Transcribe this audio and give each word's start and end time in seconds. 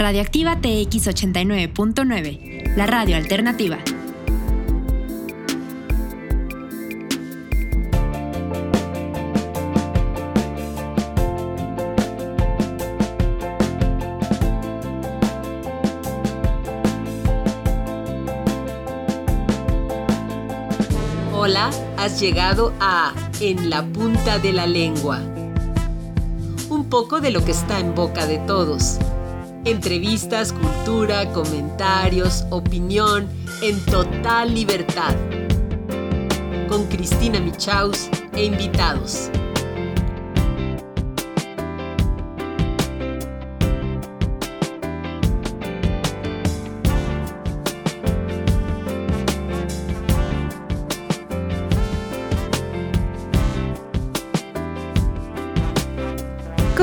Radioactiva 0.00 0.54
TX 0.54 1.08
89.9, 1.08 2.76
la 2.76 2.86
radio 2.86 3.16
alternativa. 3.16 3.78
Hola, 21.34 21.70
has 21.96 22.20
llegado 22.20 22.72
a 22.78 23.12
En 23.40 23.68
la 23.68 23.84
punta 23.84 24.38
de 24.38 24.52
la 24.52 24.68
lengua. 24.68 25.18
Un 26.70 26.88
poco 26.88 27.20
de 27.20 27.32
lo 27.32 27.44
que 27.44 27.50
está 27.50 27.80
en 27.80 27.96
boca 27.96 28.28
de 28.28 28.38
todos. 28.38 29.00
Entrevistas, 29.68 30.54
cultura, 30.54 31.30
comentarios, 31.34 32.46
opinión, 32.48 33.28
en 33.60 33.78
total 33.84 34.54
libertad. 34.54 35.14
Con 36.70 36.86
Cristina 36.86 37.38
Michaus 37.38 38.08
e 38.32 38.46
invitados. 38.46 39.30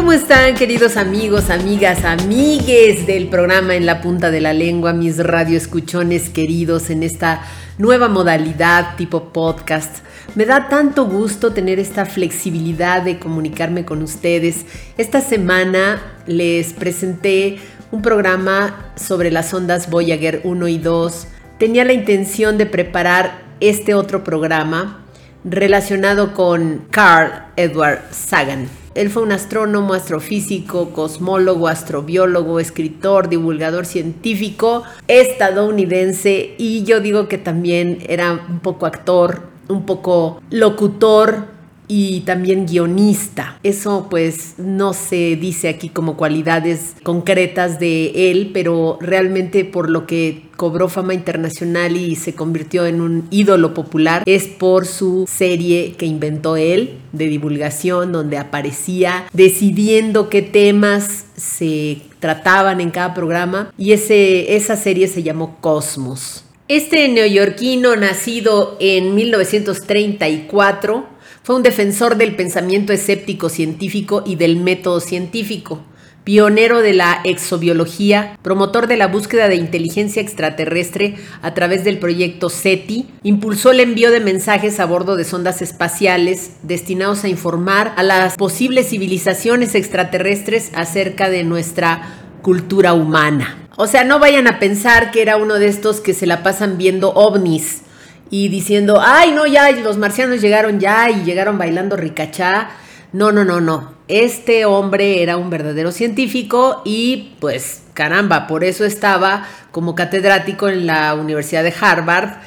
¿Cómo 0.05 0.13
están 0.13 0.53
queridos 0.53 0.97
amigos, 0.97 1.49
amigas, 1.49 2.05
amigues 2.05 3.07
del 3.07 3.27
programa 3.27 3.73
En 3.73 3.87
la 3.87 4.01
punta 4.01 4.29
de 4.29 4.39
la 4.39 4.53
lengua, 4.53 4.93
mis 4.93 5.17
radioescuchones 5.17 6.29
queridos 6.29 6.91
en 6.91 7.01
esta 7.01 7.41
nueva 7.79 8.07
modalidad 8.07 8.97
tipo 8.97 9.33
podcast? 9.33 10.05
Me 10.35 10.45
da 10.45 10.69
tanto 10.69 11.07
gusto 11.07 11.53
tener 11.53 11.79
esta 11.79 12.05
flexibilidad 12.05 13.01
de 13.01 13.17
comunicarme 13.17 13.83
con 13.83 14.03
ustedes. 14.03 14.67
Esta 14.99 15.21
semana 15.21 15.99
les 16.27 16.73
presenté 16.73 17.57
un 17.91 18.03
programa 18.03 18.91
sobre 18.95 19.31
las 19.31 19.55
ondas 19.55 19.89
Voyager 19.89 20.41
1 20.43 20.67
y 20.67 20.77
2. 20.77 21.27
Tenía 21.57 21.83
la 21.83 21.93
intención 21.93 22.59
de 22.59 22.67
preparar 22.67 23.41
este 23.59 23.95
otro 23.95 24.23
programa 24.23 25.03
relacionado 25.43 26.35
con 26.35 26.85
Carl 26.91 27.47
Edward 27.55 28.03
Sagan. 28.11 28.84
Él 28.95 29.09
fue 29.09 29.23
un 29.23 29.33
astrónomo, 29.33 29.93
astrofísico, 29.93 30.91
cosmólogo, 30.91 31.67
astrobiólogo, 31.67 32.61
escritor, 32.61 33.27
divulgador 33.27 33.85
científico, 33.85 34.83
estadounidense 35.09 36.55
y 36.57 36.83
yo 36.85 37.01
digo 37.01 37.27
que 37.27 37.37
también 37.37 37.99
era 38.07 38.31
un 38.31 38.61
poco 38.61 38.85
actor, 38.85 39.41
un 39.67 39.85
poco 39.85 40.41
locutor, 40.49 41.54
y 41.87 42.21
también 42.21 42.65
guionista. 42.65 43.59
Eso 43.63 44.07
pues 44.09 44.55
no 44.57 44.93
se 44.93 45.35
dice 45.35 45.69
aquí 45.69 45.89
como 45.89 46.17
cualidades 46.17 46.95
concretas 47.03 47.79
de 47.79 48.31
él, 48.31 48.51
pero 48.53 48.97
realmente 49.01 49.65
por 49.65 49.89
lo 49.89 50.05
que 50.05 50.43
cobró 50.55 50.87
fama 50.87 51.13
internacional 51.13 51.97
y 51.97 52.15
se 52.15 52.33
convirtió 52.33 52.85
en 52.85 53.01
un 53.01 53.27
ídolo 53.29 53.73
popular 53.73 54.23
es 54.25 54.47
por 54.47 54.85
su 54.85 55.25
serie 55.27 55.95
que 55.97 56.05
inventó 56.05 56.55
él 56.55 56.97
de 57.11 57.27
divulgación 57.27 58.11
donde 58.11 58.37
aparecía 58.37 59.25
decidiendo 59.33 60.29
qué 60.29 60.41
temas 60.41 61.25
se 61.35 62.01
trataban 62.19 62.81
en 62.81 62.91
cada 62.91 63.13
programa 63.13 63.71
y 63.77 63.91
ese, 63.91 64.55
esa 64.55 64.75
serie 64.75 65.07
se 65.07 65.23
llamó 65.23 65.57
Cosmos. 65.61 66.43
Este 66.67 67.07
neoyorquino 67.09 67.95
nacido 67.95 68.77
en 68.79 69.13
1934 69.13 71.14
fue 71.45 71.55
un 71.55 71.61
defensor 71.61 72.17
del 72.17 72.35
pensamiento 72.35 72.91
escéptico 72.91 73.49
científico 73.49 74.23
y 74.25 74.35
del 74.35 74.55
método 74.55 74.99
científico, 74.99 75.79
pionero 76.23 76.81
de 76.81 76.93
la 76.93 77.21
exobiología, 77.23 78.39
promotor 78.41 78.87
de 78.87 78.97
la 78.97 79.05
búsqueda 79.05 79.47
de 79.47 79.53
inteligencia 79.53 80.23
extraterrestre 80.23 81.17
a 81.43 81.53
través 81.53 81.83
del 81.83 81.99
proyecto 81.99 82.49
SETI, 82.49 83.05
impulsó 83.21 83.69
el 83.69 83.81
envío 83.81 84.09
de 84.09 84.21
mensajes 84.21 84.79
a 84.79 84.87
bordo 84.87 85.15
de 85.15 85.23
sondas 85.23 85.61
espaciales 85.61 86.53
destinados 86.63 87.23
a 87.23 87.27
informar 87.27 87.93
a 87.95 88.01
las 88.01 88.37
posibles 88.37 88.89
civilizaciones 88.89 89.75
extraterrestres 89.75 90.71
acerca 90.73 91.29
de 91.29 91.43
nuestra 91.43 92.09
cultura 92.41 92.93
humana. 92.93 93.67
O 93.77 93.85
sea, 93.85 94.03
no 94.03 94.17
vayan 94.17 94.47
a 94.47 94.57
pensar 94.57 95.11
que 95.11 95.21
era 95.21 95.37
uno 95.37 95.59
de 95.59 95.67
estos 95.67 96.01
que 96.01 96.15
se 96.15 96.25
la 96.25 96.41
pasan 96.41 96.79
viendo 96.79 97.13
ovnis 97.13 97.83
y 98.29 98.49
diciendo, 98.49 98.99
ay, 99.01 99.31
no, 99.31 99.45
ya 99.45 99.71
los 99.71 99.97
marcianos 99.97 100.41
llegaron 100.41 100.79
ya 100.79 101.09
y 101.09 101.23
llegaron 101.23 101.57
bailando 101.57 101.95
ricachá. 101.95 102.69
No, 103.13 103.31
no, 103.31 103.45
no, 103.45 103.61
no. 103.61 103.93
Este 104.07 104.65
hombre 104.65 105.23
era 105.23 105.37
un 105.37 105.49
verdadero 105.49 105.91
científico 105.91 106.81
y 106.85 107.35
pues 107.39 107.83
caramba, 107.93 108.45
por 108.45 108.63
eso 108.63 108.85
estaba 108.85 109.47
como 109.71 109.95
catedrático 109.95 110.67
en 110.69 110.85
la 110.85 111.15
Universidad 111.15 111.63
de 111.63 111.73
Harvard 111.79 112.39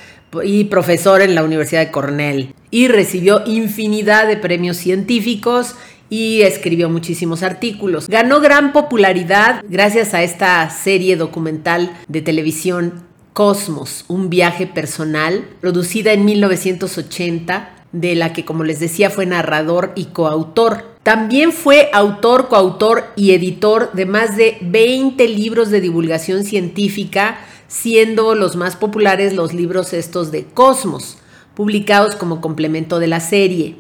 y 0.45 0.65
profesor 0.65 1.23
en 1.23 1.35
la 1.35 1.43
Universidad 1.43 1.81
de 1.81 1.91
Cornell. 1.91 2.55
Y 2.71 2.89
recibió 2.89 3.43
infinidad 3.47 4.29
de 4.29 4.37
premios 4.37 4.77
científicos 4.77 5.75
y 6.11 6.43
escribió 6.43 6.89
muchísimos 6.89 7.43
artículos. 7.43 8.09
Ganó 8.09 8.41
gran 8.41 8.73
popularidad 8.73 9.63
gracias 9.69 10.15
a 10.15 10.23
esta 10.23 10.69
serie 10.71 11.17
documental 11.17 11.93
de 12.09 12.23
televisión 12.23 13.08
Cosmos, 13.39 14.05
un 14.09 14.31
viaje 14.31 14.67
personal, 14.67 15.49
producida 15.61 16.13
en 16.13 16.25
1980, 16.25 17.71
de 17.93 18.17
la 18.17 18.33
que, 18.33 18.45
como 18.45 18.65
les 18.65 18.81
decía, 18.81 19.11
fue 19.11 19.27
narrador 19.27 19.93
y 19.95 20.07
coautor. 20.07 20.97
También 21.05 21.53
fue 21.53 21.89
autor, 21.93 22.49
coautor 22.49 23.05
y 23.15 23.31
editor 23.35 23.93
de 23.93 24.07
más 24.07 24.37
de 24.37 24.59
20 24.61 25.29
libros 25.29 25.71
de 25.71 25.81
divulgación 25.81 26.43
científica, 26.43 27.39
siendo 27.69 28.35
los 28.35 28.57
más 28.57 28.75
populares 28.75 29.35
los 29.35 29.55
libros 29.55 29.93
estos 29.93 30.33
de 30.33 30.45
Cosmos, 30.47 31.19
publicados 31.55 32.17
como 32.17 32.41
complemento 32.41 32.99
de 32.99 33.07
la 33.07 33.21
serie. 33.21 33.77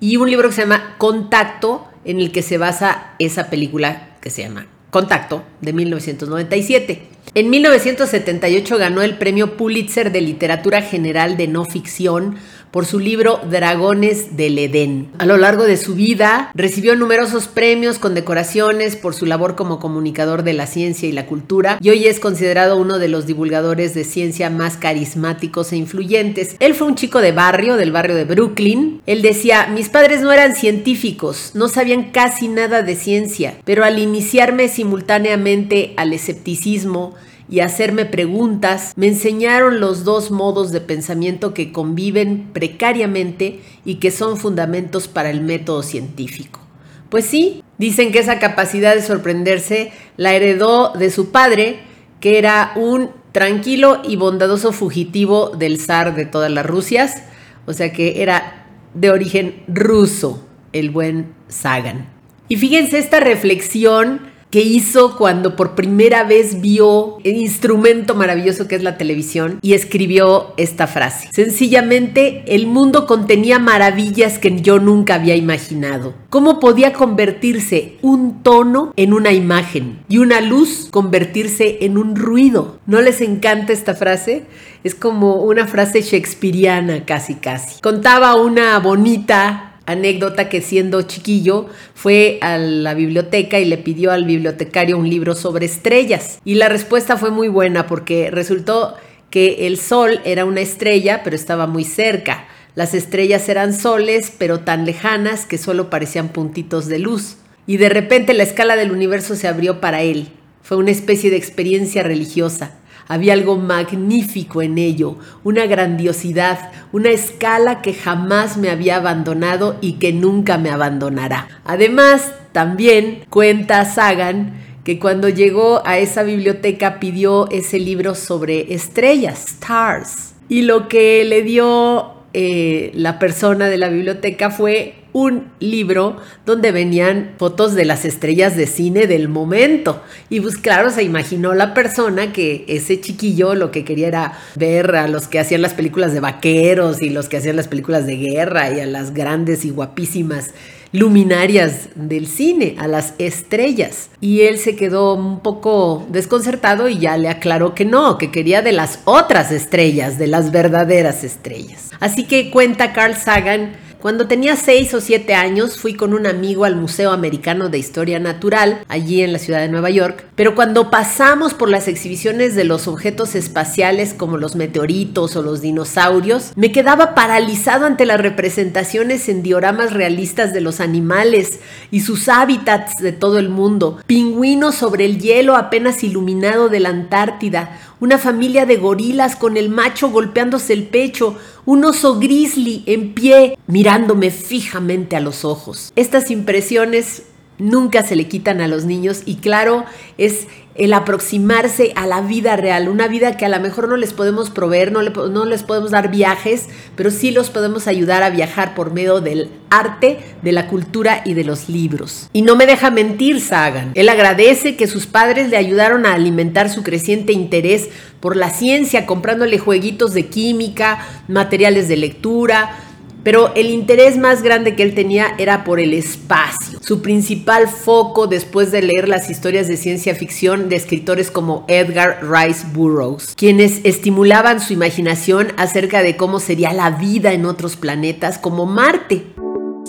Y 0.00 0.16
un 0.16 0.28
libro 0.28 0.48
que 0.48 0.56
se 0.56 0.62
llama 0.62 0.96
Contacto, 0.98 1.86
en 2.04 2.18
el 2.18 2.32
que 2.32 2.42
se 2.42 2.58
basa 2.58 3.14
esa 3.20 3.50
película 3.50 4.16
que 4.20 4.30
se 4.30 4.42
llama 4.42 4.66
Contacto, 4.96 5.44
de 5.60 5.74
1997. 5.74 7.02
En 7.34 7.50
1978 7.50 8.78
ganó 8.78 9.02
el 9.02 9.18
Premio 9.18 9.58
Pulitzer 9.58 10.10
de 10.10 10.22
Literatura 10.22 10.80
General 10.80 11.36
de 11.36 11.48
No 11.48 11.66
Ficción 11.66 12.36
por 12.76 12.84
su 12.84 12.98
libro 12.98 13.40
Dragones 13.50 14.36
del 14.36 14.58
Edén. 14.58 15.08
A 15.16 15.24
lo 15.24 15.38
largo 15.38 15.64
de 15.64 15.78
su 15.78 15.94
vida 15.94 16.50
recibió 16.54 16.94
numerosos 16.94 17.48
premios, 17.48 17.98
condecoraciones 17.98 18.96
por 18.96 19.14
su 19.14 19.24
labor 19.24 19.56
como 19.56 19.80
comunicador 19.80 20.42
de 20.42 20.52
la 20.52 20.66
ciencia 20.66 21.08
y 21.08 21.12
la 21.12 21.24
cultura 21.24 21.78
y 21.80 21.88
hoy 21.88 22.04
es 22.04 22.20
considerado 22.20 22.76
uno 22.76 22.98
de 22.98 23.08
los 23.08 23.24
divulgadores 23.24 23.94
de 23.94 24.04
ciencia 24.04 24.50
más 24.50 24.76
carismáticos 24.76 25.72
e 25.72 25.78
influyentes. 25.78 26.54
Él 26.60 26.74
fue 26.74 26.88
un 26.88 26.96
chico 26.96 27.22
de 27.22 27.32
barrio, 27.32 27.76
del 27.76 27.92
barrio 27.92 28.14
de 28.14 28.24
Brooklyn. 28.24 29.00
Él 29.06 29.22
decía, 29.22 29.68
mis 29.68 29.88
padres 29.88 30.20
no 30.20 30.30
eran 30.30 30.54
científicos, 30.54 31.52
no 31.54 31.68
sabían 31.68 32.10
casi 32.10 32.48
nada 32.48 32.82
de 32.82 32.94
ciencia, 32.94 33.54
pero 33.64 33.86
al 33.86 33.98
iniciarme 33.98 34.68
simultáneamente 34.68 35.94
al 35.96 36.12
escepticismo, 36.12 37.14
y 37.48 37.60
hacerme 37.60 38.04
preguntas, 38.04 38.92
me 38.96 39.06
enseñaron 39.08 39.80
los 39.80 40.04
dos 40.04 40.30
modos 40.30 40.72
de 40.72 40.80
pensamiento 40.80 41.54
que 41.54 41.72
conviven 41.72 42.50
precariamente 42.52 43.60
y 43.84 43.96
que 43.96 44.10
son 44.10 44.36
fundamentos 44.36 45.08
para 45.08 45.30
el 45.30 45.40
método 45.40 45.82
científico. 45.82 46.60
Pues 47.08 47.24
sí, 47.24 47.62
dicen 47.78 48.10
que 48.10 48.18
esa 48.18 48.38
capacidad 48.38 48.94
de 48.94 49.02
sorprenderse 49.02 49.92
la 50.16 50.34
heredó 50.34 50.92
de 50.92 51.10
su 51.10 51.30
padre, 51.30 51.80
que 52.20 52.38
era 52.38 52.72
un 52.74 53.10
tranquilo 53.30 54.02
y 54.02 54.16
bondadoso 54.16 54.72
fugitivo 54.72 55.50
del 55.50 55.78
zar 55.78 56.14
de 56.14 56.26
todas 56.26 56.50
las 56.50 56.66
Rusias, 56.66 57.22
o 57.66 57.72
sea 57.72 57.92
que 57.92 58.22
era 58.22 58.66
de 58.94 59.10
origen 59.10 59.62
ruso, 59.68 60.44
el 60.72 60.90
buen 60.90 61.34
Sagan. 61.48 62.08
Y 62.48 62.56
fíjense 62.56 62.98
esta 62.98 63.20
reflexión 63.20 64.20
que 64.50 64.60
hizo 64.60 65.16
cuando 65.16 65.56
por 65.56 65.74
primera 65.74 66.24
vez 66.24 66.60
vio 66.60 67.18
el 67.24 67.36
instrumento 67.36 68.14
maravilloso 68.14 68.68
que 68.68 68.76
es 68.76 68.82
la 68.82 68.96
televisión 68.96 69.58
y 69.62 69.74
escribió 69.74 70.54
esta 70.56 70.86
frase. 70.86 71.28
Sencillamente, 71.32 72.44
el 72.46 72.66
mundo 72.66 73.06
contenía 73.06 73.58
maravillas 73.58 74.38
que 74.38 74.60
yo 74.60 74.78
nunca 74.78 75.16
había 75.16 75.36
imaginado. 75.36 76.14
¿Cómo 76.30 76.60
podía 76.60 76.92
convertirse 76.92 77.96
un 78.02 78.42
tono 78.42 78.92
en 78.96 79.12
una 79.12 79.32
imagen 79.32 79.98
y 80.08 80.18
una 80.18 80.40
luz 80.40 80.88
convertirse 80.90 81.78
en 81.82 81.98
un 81.98 82.16
ruido? 82.16 82.78
¿No 82.86 83.00
les 83.00 83.20
encanta 83.20 83.72
esta 83.72 83.94
frase? 83.94 84.44
Es 84.84 84.94
como 84.94 85.42
una 85.42 85.66
frase 85.66 86.02
shakespeariana 86.02 87.04
casi 87.04 87.34
casi. 87.34 87.80
Contaba 87.80 88.36
una 88.36 88.78
bonita 88.78 89.75
anécdota 89.86 90.48
que 90.48 90.60
siendo 90.60 91.02
chiquillo 91.02 91.66
fue 91.94 92.38
a 92.42 92.58
la 92.58 92.94
biblioteca 92.94 93.58
y 93.58 93.64
le 93.64 93.78
pidió 93.78 94.12
al 94.12 94.24
bibliotecario 94.24 94.98
un 94.98 95.08
libro 95.08 95.34
sobre 95.34 95.66
estrellas. 95.66 96.40
Y 96.44 96.54
la 96.54 96.68
respuesta 96.68 97.16
fue 97.16 97.30
muy 97.30 97.48
buena 97.48 97.86
porque 97.86 98.30
resultó 98.30 98.96
que 99.30 99.66
el 99.66 99.78
sol 99.78 100.20
era 100.24 100.44
una 100.44 100.60
estrella, 100.60 101.22
pero 101.24 101.36
estaba 101.36 101.66
muy 101.66 101.84
cerca. 101.84 102.46
Las 102.74 102.94
estrellas 102.94 103.48
eran 103.48 103.72
soles, 103.72 104.32
pero 104.36 104.60
tan 104.60 104.84
lejanas 104.84 105.46
que 105.46 105.58
solo 105.58 105.88
parecían 105.88 106.28
puntitos 106.28 106.86
de 106.88 106.98
luz. 106.98 107.36
Y 107.66 107.78
de 107.78 107.88
repente 107.88 108.34
la 108.34 108.42
escala 108.42 108.76
del 108.76 108.92
universo 108.92 109.34
se 109.34 109.48
abrió 109.48 109.80
para 109.80 110.02
él. 110.02 110.28
Fue 110.62 110.76
una 110.76 110.90
especie 110.90 111.30
de 111.30 111.36
experiencia 111.36 112.02
religiosa. 112.02 112.76
Había 113.08 113.34
algo 113.34 113.56
magnífico 113.56 114.62
en 114.62 114.78
ello, 114.78 115.16
una 115.44 115.66
grandiosidad, 115.66 116.70
una 116.92 117.10
escala 117.10 117.82
que 117.82 117.94
jamás 117.94 118.56
me 118.56 118.70
había 118.70 118.96
abandonado 118.96 119.76
y 119.80 119.94
que 119.94 120.12
nunca 120.12 120.58
me 120.58 120.70
abandonará. 120.70 121.48
Además, 121.64 122.32
también 122.52 123.24
cuenta 123.30 123.84
Sagan 123.84 124.54
que 124.82 124.98
cuando 124.98 125.28
llegó 125.28 125.82
a 125.84 125.98
esa 125.98 126.22
biblioteca 126.22 127.00
pidió 127.00 127.50
ese 127.50 127.78
libro 127.78 128.14
sobre 128.14 128.72
estrellas, 128.72 129.46
stars. 129.48 130.34
Y 130.48 130.62
lo 130.62 130.86
que 130.88 131.24
le 131.24 131.42
dio 131.42 132.12
eh, 132.32 132.92
la 132.94 133.18
persona 133.18 133.68
de 133.68 133.78
la 133.78 133.88
biblioteca 133.88 134.50
fue 134.50 134.94
un 135.16 135.50
libro 135.60 136.18
donde 136.44 136.72
venían 136.72 137.36
fotos 137.38 137.74
de 137.74 137.86
las 137.86 138.04
estrellas 138.04 138.54
de 138.54 138.66
cine 138.66 139.06
del 139.06 139.28
momento. 139.28 140.02
Y 140.28 140.40
pues 140.40 140.60
se 140.94 141.02
imaginó 141.02 141.54
la 141.54 141.72
persona 141.72 142.34
que 142.34 142.66
ese 142.68 143.00
chiquillo 143.00 143.54
lo 143.54 143.70
que 143.70 143.82
quería 143.82 144.08
era 144.08 144.38
ver 144.56 144.94
a 144.94 145.08
los 145.08 145.26
que 145.26 145.38
hacían 145.38 145.62
las 145.62 145.72
películas 145.72 146.12
de 146.12 146.20
vaqueros 146.20 147.00
y 147.00 147.08
los 147.08 147.30
que 147.30 147.38
hacían 147.38 147.56
las 147.56 147.66
películas 147.66 148.04
de 148.04 148.16
guerra 148.16 148.70
y 148.70 148.80
a 148.80 148.84
las 148.84 149.14
grandes 149.14 149.64
y 149.64 149.70
guapísimas 149.70 150.50
luminarias 150.92 151.88
del 151.94 152.26
cine, 152.26 152.76
a 152.78 152.86
las 152.86 153.14
estrellas. 153.16 154.10
Y 154.20 154.42
él 154.42 154.58
se 154.58 154.76
quedó 154.76 155.14
un 155.14 155.40
poco 155.40 156.06
desconcertado 156.10 156.90
y 156.90 156.98
ya 156.98 157.16
le 157.16 157.30
aclaró 157.30 157.74
que 157.74 157.86
no, 157.86 158.18
que 158.18 158.30
quería 158.30 158.60
de 158.60 158.72
las 158.72 159.00
otras 159.06 159.50
estrellas, 159.50 160.18
de 160.18 160.26
las 160.26 160.52
verdaderas 160.52 161.24
estrellas. 161.24 161.90
Así 162.00 162.24
que 162.24 162.50
cuenta 162.50 162.92
Carl 162.92 163.14
Sagan 163.14 163.85
cuando 164.06 164.28
tenía 164.28 164.54
6 164.54 164.94
o 164.94 165.00
7 165.00 165.34
años 165.34 165.80
fui 165.80 165.94
con 165.94 166.14
un 166.14 166.28
amigo 166.28 166.64
al 166.64 166.76
Museo 166.76 167.10
Americano 167.10 167.70
de 167.70 167.78
Historia 167.78 168.20
Natural, 168.20 168.84
allí 168.86 169.20
en 169.20 169.32
la 169.32 169.40
ciudad 169.40 169.58
de 169.58 169.66
Nueva 169.66 169.90
York, 169.90 170.26
pero 170.36 170.54
cuando 170.54 170.92
pasamos 170.92 171.54
por 171.54 171.68
las 171.68 171.88
exhibiciones 171.88 172.54
de 172.54 172.62
los 172.62 172.86
objetos 172.86 173.34
espaciales 173.34 174.14
como 174.14 174.36
los 174.36 174.54
meteoritos 174.54 175.34
o 175.34 175.42
los 175.42 175.60
dinosaurios, 175.60 176.52
me 176.54 176.70
quedaba 176.70 177.16
paralizado 177.16 177.84
ante 177.84 178.06
las 178.06 178.20
representaciones 178.20 179.28
en 179.28 179.42
dioramas 179.42 179.92
realistas 179.92 180.54
de 180.54 180.60
los 180.60 180.78
animales 180.78 181.58
y 181.90 182.02
sus 182.02 182.28
hábitats 182.28 183.02
de 183.02 183.10
todo 183.10 183.40
el 183.40 183.48
mundo, 183.48 183.98
pingüinos 184.06 184.76
sobre 184.76 185.04
el 185.04 185.18
hielo 185.18 185.56
apenas 185.56 186.04
iluminado 186.04 186.68
de 186.68 186.78
la 186.78 186.90
Antártida, 186.90 187.80
una 188.00 188.18
familia 188.18 188.66
de 188.66 188.76
gorilas 188.76 189.36
con 189.36 189.56
el 189.56 189.68
macho 189.68 190.10
golpeándose 190.10 190.72
el 190.72 190.84
pecho, 190.84 191.36
un 191.64 191.84
oso 191.84 192.18
grizzly 192.18 192.82
en 192.86 193.14
pie 193.14 193.58
mirándome 193.66 194.30
fijamente 194.30 195.16
a 195.16 195.20
los 195.20 195.44
ojos. 195.44 195.92
Estas 195.96 196.30
impresiones 196.30 197.22
nunca 197.58 198.02
se 198.04 198.16
le 198.16 198.28
quitan 198.28 198.60
a 198.60 198.68
los 198.68 198.84
niños 198.84 199.22
y 199.24 199.36
claro, 199.36 199.84
es 200.18 200.46
el 200.78 200.92
aproximarse 200.92 201.92
a 201.96 202.06
la 202.06 202.20
vida 202.20 202.56
real, 202.56 202.88
una 202.88 203.08
vida 203.08 203.36
que 203.36 203.46
a 203.46 203.48
lo 203.48 203.58
mejor 203.60 203.88
no 203.88 203.96
les 203.96 204.12
podemos 204.12 204.50
proveer, 204.50 204.92
no, 204.92 205.02
no, 205.02 205.44
les 205.44 205.62
podemos 205.62 205.90
dar 205.90 206.10
viajes, 206.10 206.66
pero 206.94 207.10
sí 207.10 207.30
los 207.30 207.50
podemos 207.50 207.86
ayudar 207.86 208.22
a 208.22 208.30
viajar 208.30 208.74
por 208.74 208.92
medio 208.92 209.20
del 209.20 209.50
arte, 209.70 210.18
de 210.42 210.52
la 210.52 210.68
cultura 210.68 211.22
y 211.24 211.34
de 211.34 211.44
los 211.44 211.68
libros. 211.68 212.28
Y 212.32 212.42
no 212.42 212.56
me 212.56 212.66
deja 212.66 212.90
mentir 212.90 213.40
Sagan, 213.40 213.92
él 213.94 214.08
agradece 214.08 214.76
que 214.76 214.86
sus 214.86 215.06
padres 215.06 215.48
le 215.50 215.56
ayudaron 215.56 216.06
a 216.06 216.14
alimentar 216.14 216.70
su 216.70 216.82
creciente 216.82 217.32
interés 217.32 217.88
por 218.20 218.36
la 218.36 218.50
ciencia, 218.50 219.06
comprándole 219.06 219.58
jueguitos 219.58 220.14
de 220.14 220.26
química, 220.26 220.98
materiales 221.28 221.88
de 221.88 221.96
lectura, 221.96 222.85
pero 223.26 223.52
el 223.56 223.70
interés 223.70 224.16
más 224.16 224.40
grande 224.40 224.76
que 224.76 224.84
él 224.84 224.94
tenía 224.94 225.34
era 225.36 225.64
por 225.64 225.80
el 225.80 225.94
espacio. 225.94 226.78
Su 226.80 227.02
principal 227.02 227.66
foco 227.66 228.28
después 228.28 228.70
de 228.70 228.82
leer 228.82 229.08
las 229.08 229.28
historias 229.30 229.66
de 229.66 229.76
ciencia 229.76 230.14
ficción 230.14 230.68
de 230.68 230.76
escritores 230.76 231.32
como 231.32 231.64
Edgar 231.66 232.20
Rice 232.22 232.64
Burroughs, 232.72 233.34
quienes 233.34 233.80
estimulaban 233.82 234.60
su 234.60 234.74
imaginación 234.74 235.48
acerca 235.56 236.02
de 236.02 236.16
cómo 236.16 236.38
sería 236.38 236.72
la 236.72 236.90
vida 236.90 237.32
en 237.32 237.46
otros 237.46 237.74
planetas 237.74 238.38
como 238.38 238.64
Marte. 238.64 239.26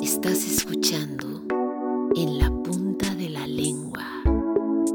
Estás 0.02 0.44
escuchando 0.44 1.44
en 2.16 2.40
la 2.40 2.50
punta 2.50 3.14
de 3.14 3.30
la 3.30 3.46
lengua 3.46 4.04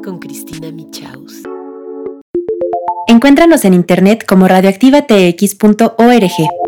con 0.02 0.18
Cristina 0.18 0.72
Michaus. 0.72 1.44
Encuéntranos 3.06 3.64
en 3.64 3.74
internet 3.74 4.24
como 4.26 4.48
radioactivatx.org. 4.48 6.61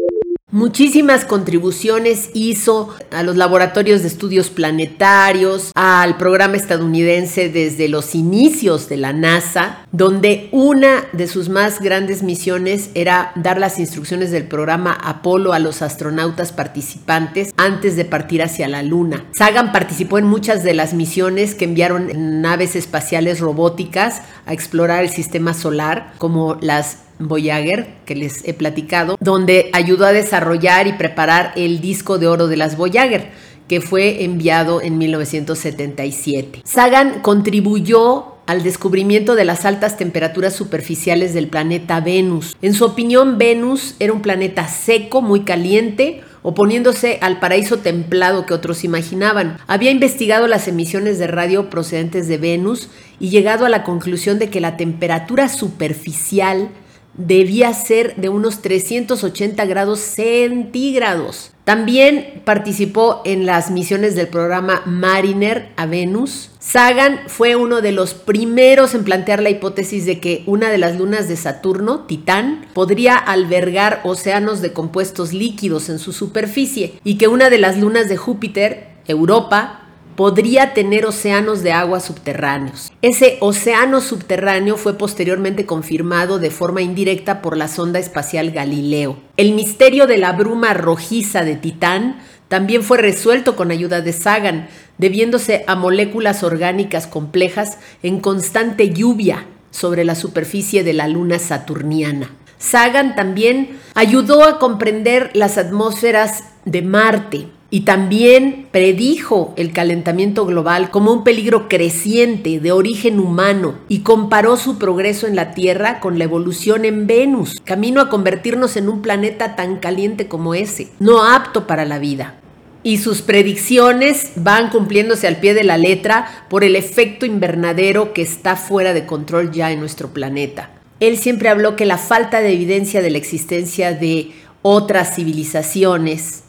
Muchísimas 0.55 1.25
contribuciones 1.25 2.31
hizo 2.33 2.95
a 3.11 3.25
los 3.25 3.35
laboratorios 3.35 4.03
de 4.03 4.07
estudios 4.07 4.51
planetarios, 4.51 5.73
al 5.75 6.17
programa 6.17 6.57
estadounidense 6.57 7.49
desde 7.49 7.89
los 7.89 8.15
inicios 8.15 8.89
de 8.89 8.97
la 8.97 9.13
NASA, 9.13 9.79
donde 9.91 10.49
una 10.53 11.07
de 11.13 11.27
sus 11.27 11.49
más 11.49 11.81
grandes 11.81 12.23
misiones 12.23 12.91
era 12.95 13.33
dar 13.35 13.59
las 13.59 13.81
instrucciones 13.81 14.31
del 14.31 14.47
programa 14.47 14.93
Apolo 14.93 15.55
a 15.55 15.59
los 15.59 15.83
astronautas 15.83 16.53
participantes 16.53 17.53
antes 17.57 17.97
de 17.97 18.05
partir 18.05 18.41
hacia 18.41 18.69
la 18.69 18.85
Luna. 18.85 19.25
Sagan 19.33 19.73
participó 19.73 20.19
en 20.19 20.27
muchas 20.27 20.63
de 20.63 20.75
las 20.75 20.95
misiones 20.95 21.57
que 21.57 21.65
enviaron 21.65 22.43
naves 22.43 22.77
espaciales 22.77 23.41
robóticas 23.41 24.23
a 24.47 24.53
explorar 24.53 25.03
el 25.03 25.11
sistema 25.11 25.53
solar, 25.53 26.13
como 26.19 26.59
las 26.61 26.99
Voyager, 27.19 27.89
que 28.05 28.15
les 28.15 28.47
he 28.47 28.55
platicado, 28.55 29.17
donde 29.21 29.71
ayudó 29.73 30.07
a 30.07 30.13
desarrollar 30.13 30.87
y 30.87 30.93
preparar 30.95 31.53
el 31.57 31.81
disco 31.81 32.19
de 32.19 32.27
oro 32.27 32.49
de 32.49 32.57
las 32.57 32.77
Voyager, 32.77 33.31
que 33.69 33.81
fue 33.81 34.25
enviado 34.25 34.83
en 34.83 34.99
1977. 34.99 36.63
Sagan 36.65 37.21
contribuyó 37.21 38.35
al 38.47 38.63
descubrimiento 38.63 39.35
de 39.35 39.45
las 39.45 39.65
altas 39.65 39.97
temperaturas 39.97 40.55
superficiales 40.55 41.33
del 41.33 41.49
planeta 41.49 42.01
Venus. 42.01 42.57
En 42.61 42.75
su 42.75 42.85
opinión, 42.85 43.39
Venus 43.39 43.95
era 44.01 44.13
un 44.13 44.21
planeta 44.21 44.69
seco, 44.69 45.23
muy 45.23 45.41
caliente, 45.45 46.21
oponiéndose 46.43 47.19
al 47.23 47.41
paraíso 47.41 47.79
templado 47.79 48.45
que 48.45 48.53
otros 48.53 48.85
imaginaban. 48.85 49.57
Había 49.67 49.91
investigado 49.91 50.47
las 50.47 50.69
emisiones 50.69 51.19
de 51.19 51.27
radio 51.27 51.71
procedentes 51.71 52.29
de 52.29 52.37
Venus 52.37 52.91
y 53.19 53.31
llegado 53.31 53.65
a 53.65 53.71
la 53.71 53.83
conclusión 53.83 54.39
de 54.39 54.51
que 54.51 54.61
la 54.61 54.77
temperatura 54.77 55.49
superficial 55.49 56.69
debía 57.17 57.73
ser 57.75 58.17
de 58.17 58.29
unos 58.29 58.63
380 58.63 59.65
grados 59.67 60.01
centígrados. 60.01 61.51
También 61.65 62.43
participó 62.45 63.23
en 63.25 63.47
las 63.47 63.71
misiones 63.71 64.15
del 64.15 64.29
programa 64.29 64.83
Mariner 64.85 65.71
a 65.77 65.87
Venus. 65.87 66.51
Sagan 66.59 67.21
fue 67.27 67.57
uno 67.57 67.81
de 67.81 67.93
los 67.93 68.13
primeros 68.13 68.95
en 68.95 69.05
plantear 69.05 69.43
la 69.43 69.49
hipótesis 69.49 70.05
de 70.05 70.21
que 70.21 70.43
una 70.47 70.69
de 70.71 70.77
las 70.77 70.99
lunas 70.99 71.27
de 71.27 71.37
Saturno, 71.37 72.01
Titán, 72.01 72.67
podría 72.75 73.17
albergar 73.17 74.03
océanos 74.05 74.61
de 74.61 74.75
compuestos 74.75 75.33
líquidos 75.33 75.89
en 75.89 75.99
su 75.99 76.13
superficie 76.13 77.01
y 77.03 77.17
que 77.17 77.29
una 77.29 77.49
de 77.49 77.59
las 77.59 77.79
lunas 77.79 78.11
de 78.11 78.19
Júpiter, 78.19 78.89
Europa, 79.07 79.84
podría 80.17 80.75
tener 80.75 81.07
océanos 81.07 81.63
de 81.63 81.73
agua 81.73 82.01
subterráneos. 82.01 82.93
Ese 83.03 83.39
océano 83.41 84.01
subterráneo 84.01 84.77
fue 84.77 84.97
posteriormente 84.97 85.67
confirmado 85.67 86.39
de 86.39 86.51
forma 86.51 86.83
indirecta 86.83 87.43
por 87.43 87.57
la 87.57 87.69
sonda 87.69 87.99
espacial 87.99 88.51
Galileo. 88.51 89.19
El 89.37 89.53
misterio 89.53 90.07
de 90.07 90.19
la 90.19 90.33
bruma 90.33 90.75
rojiza 90.75 91.45
de 91.45 91.57
Titán 91.57 92.21
también 92.49 92.83
fue 92.83 92.99
resuelto 92.99 93.57
con 93.57 93.71
ayuda 93.71 94.01
de 94.01 94.13
Sagan, 94.13 94.69
debiéndose 94.99 95.65
a 95.67 95.75
moléculas 95.75 96.43
orgánicas 96.43 97.07
complejas 97.07 97.79
en 98.03 98.21
constante 98.21 98.91
lluvia 98.91 99.47
sobre 99.71 100.05
la 100.05 100.15
superficie 100.15 100.85
de 100.85 100.93
la 100.93 101.09
luna 101.09 101.39
saturniana. 101.39 102.31
Sagan 102.59 103.17
también 103.17 103.79
ayudó 103.95 104.45
a 104.45 104.59
comprender 104.59 105.31
las 105.35 105.59
atmósferas 105.59 106.45
de 106.65 106.83
Marte, 106.83 107.49
y 107.75 107.81
también 107.81 108.69
predijo 108.71 109.53
el 109.57 109.73
calentamiento 109.73 110.47
global 110.47 110.93
como 110.93 111.13
un 111.13 111.25
peligro 111.25 111.69
creciente 111.69 112.61
de 112.61 112.71
origen 112.71 113.19
humano 113.19 113.75
y 113.89 114.03
comparó 114.03 114.57
su 114.57 114.79
progreso 114.79 115.27
en 115.27 115.35
la 115.35 115.55
Tierra 115.55 115.99
con 115.99 116.17
la 116.17 116.23
evolución 116.23 116.85
en 116.85 117.09
Venus, 117.09 117.61
camino 117.65 118.01
a 118.01 118.11
convertirnos 118.11 118.77
en 118.77 118.89
un 118.89 119.03
planeta 119.03 119.57
tan 119.57 119.79
caliente 119.79 120.29
como 120.29 120.55
ese, 120.55 120.91
no 121.01 121.25
apto 121.25 121.67
para 121.67 121.85
la 121.85 121.99
vida. 121.99 122.37
Y 122.85 122.99
sus 122.99 123.23
predicciones 123.23 124.31
van 124.37 124.71
cumpliéndose 124.71 125.27
al 125.27 125.39
pie 125.39 125.53
de 125.53 125.65
la 125.65 125.77
letra 125.77 126.47
por 126.49 126.63
el 126.63 126.77
efecto 126.77 127.27
invernadero 127.27 128.13
que 128.13 128.23
está 128.23 128.55
fuera 128.55 128.95
de 128.95 129.05
control 129.05 129.51
ya 129.51 129.73
en 129.73 129.81
nuestro 129.81 130.11
planeta. 130.11 130.71
Él 131.01 131.19
siempre 131.19 131.49
habló 131.49 131.75
que 131.75 131.87
la 131.87 131.99
falta 131.99 132.41
de 132.41 132.53
evidencia 132.53 133.03
de 133.03 133.11
la 133.11 133.19
existencia 133.19 133.93
de 133.95 134.31
otras 134.63 135.17
civilizaciones 135.17 136.44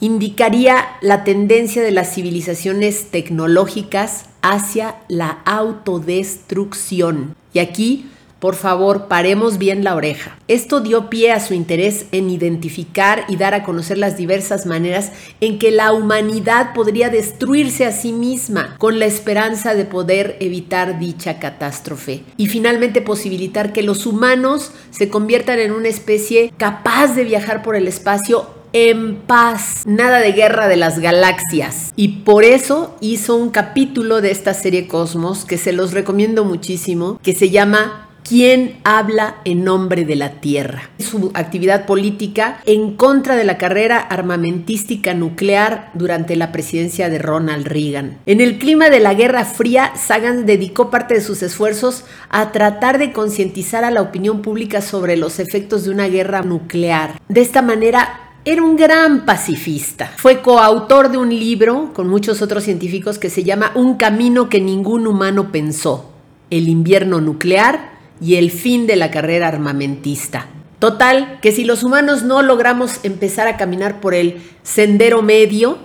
indicaría 0.00 0.86
la 1.00 1.24
tendencia 1.24 1.82
de 1.82 1.90
las 1.90 2.14
civilizaciones 2.14 3.10
tecnológicas 3.10 4.26
hacia 4.42 4.96
la 5.08 5.38
autodestrucción. 5.44 7.34
Y 7.52 7.58
aquí 7.58 8.06
por 8.38 8.54
favor, 8.54 9.08
paremos 9.08 9.58
bien 9.58 9.82
la 9.82 9.96
oreja. 9.96 10.38
Esto 10.46 10.80
dio 10.80 11.10
pie 11.10 11.32
a 11.32 11.40
su 11.40 11.54
interés 11.54 12.06
en 12.12 12.30
identificar 12.30 13.24
y 13.28 13.36
dar 13.36 13.52
a 13.52 13.64
conocer 13.64 13.98
las 13.98 14.16
diversas 14.16 14.64
maneras 14.64 15.10
en 15.40 15.58
que 15.58 15.72
la 15.72 15.92
humanidad 15.92 16.72
podría 16.72 17.10
destruirse 17.10 17.84
a 17.84 17.90
sí 17.90 18.12
misma 18.12 18.76
con 18.78 19.00
la 19.00 19.06
esperanza 19.06 19.74
de 19.74 19.84
poder 19.84 20.36
evitar 20.38 21.00
dicha 21.00 21.40
catástrofe 21.40 22.22
y 22.36 22.46
finalmente 22.46 23.00
posibilitar 23.00 23.72
que 23.72 23.82
los 23.82 24.06
humanos 24.06 24.70
se 24.90 25.08
conviertan 25.08 25.58
en 25.58 25.72
una 25.72 25.88
especie 25.88 26.52
capaz 26.56 27.16
de 27.16 27.24
viajar 27.24 27.62
por 27.62 27.74
el 27.74 27.88
espacio 27.88 28.57
en 28.72 29.16
paz, 29.16 29.82
nada 29.86 30.18
de 30.18 30.32
guerra 30.32 30.68
de 30.68 30.76
las 30.76 30.98
galaxias. 30.98 31.92
Y 31.96 32.08
por 32.24 32.44
eso 32.44 32.96
hizo 33.00 33.36
un 33.36 33.50
capítulo 33.50 34.20
de 34.20 34.30
esta 34.30 34.54
serie 34.54 34.86
Cosmos 34.86 35.44
que 35.44 35.58
se 35.58 35.72
los 35.72 35.92
recomiendo 35.92 36.44
muchísimo, 36.44 37.18
que 37.22 37.34
se 37.34 37.50
llama 37.50 38.08
¿Quién 38.28 38.76
habla 38.84 39.36
en 39.46 39.64
nombre 39.64 40.04
de 40.04 40.14
la 40.14 40.32
Tierra? 40.32 40.90
Su 40.98 41.30
actividad 41.32 41.86
política 41.86 42.60
en 42.66 42.94
contra 42.94 43.36
de 43.36 43.44
la 43.44 43.56
carrera 43.56 43.96
armamentística 44.00 45.14
nuclear 45.14 45.90
durante 45.94 46.36
la 46.36 46.52
presidencia 46.52 47.08
de 47.08 47.18
Ronald 47.18 47.66
Reagan. 47.66 48.18
En 48.26 48.42
el 48.42 48.58
clima 48.58 48.90
de 48.90 49.00
la 49.00 49.14
Guerra 49.14 49.46
Fría, 49.46 49.92
Sagan 49.96 50.44
dedicó 50.44 50.90
parte 50.90 51.14
de 51.14 51.22
sus 51.22 51.42
esfuerzos 51.42 52.04
a 52.28 52.52
tratar 52.52 52.98
de 52.98 53.12
concientizar 53.12 53.82
a 53.84 53.90
la 53.90 54.02
opinión 54.02 54.42
pública 54.42 54.82
sobre 54.82 55.16
los 55.16 55.38
efectos 55.38 55.84
de 55.84 55.90
una 55.90 56.08
guerra 56.08 56.42
nuclear. 56.42 57.18
De 57.30 57.40
esta 57.40 57.62
manera, 57.62 58.27
era 58.50 58.62
un 58.62 58.76
gran 58.76 59.26
pacifista. 59.26 60.10
Fue 60.16 60.40
coautor 60.40 61.10
de 61.10 61.18
un 61.18 61.28
libro 61.28 61.90
con 61.92 62.08
muchos 62.08 62.40
otros 62.40 62.64
científicos 62.64 63.18
que 63.18 63.28
se 63.28 63.44
llama 63.44 63.72
Un 63.74 63.98
camino 63.98 64.48
que 64.48 64.58
ningún 64.58 65.06
humano 65.06 65.52
pensó, 65.52 66.10
el 66.48 66.66
invierno 66.70 67.20
nuclear 67.20 67.98
y 68.22 68.36
el 68.36 68.50
fin 68.50 68.86
de 68.86 68.96
la 68.96 69.10
carrera 69.10 69.48
armamentista. 69.48 70.46
Total, 70.78 71.40
que 71.42 71.52
si 71.52 71.64
los 71.64 71.82
humanos 71.82 72.22
no 72.22 72.40
logramos 72.40 73.00
empezar 73.02 73.48
a 73.48 73.58
caminar 73.58 74.00
por 74.00 74.14
el 74.14 74.40
sendero 74.62 75.20
medio, 75.20 75.76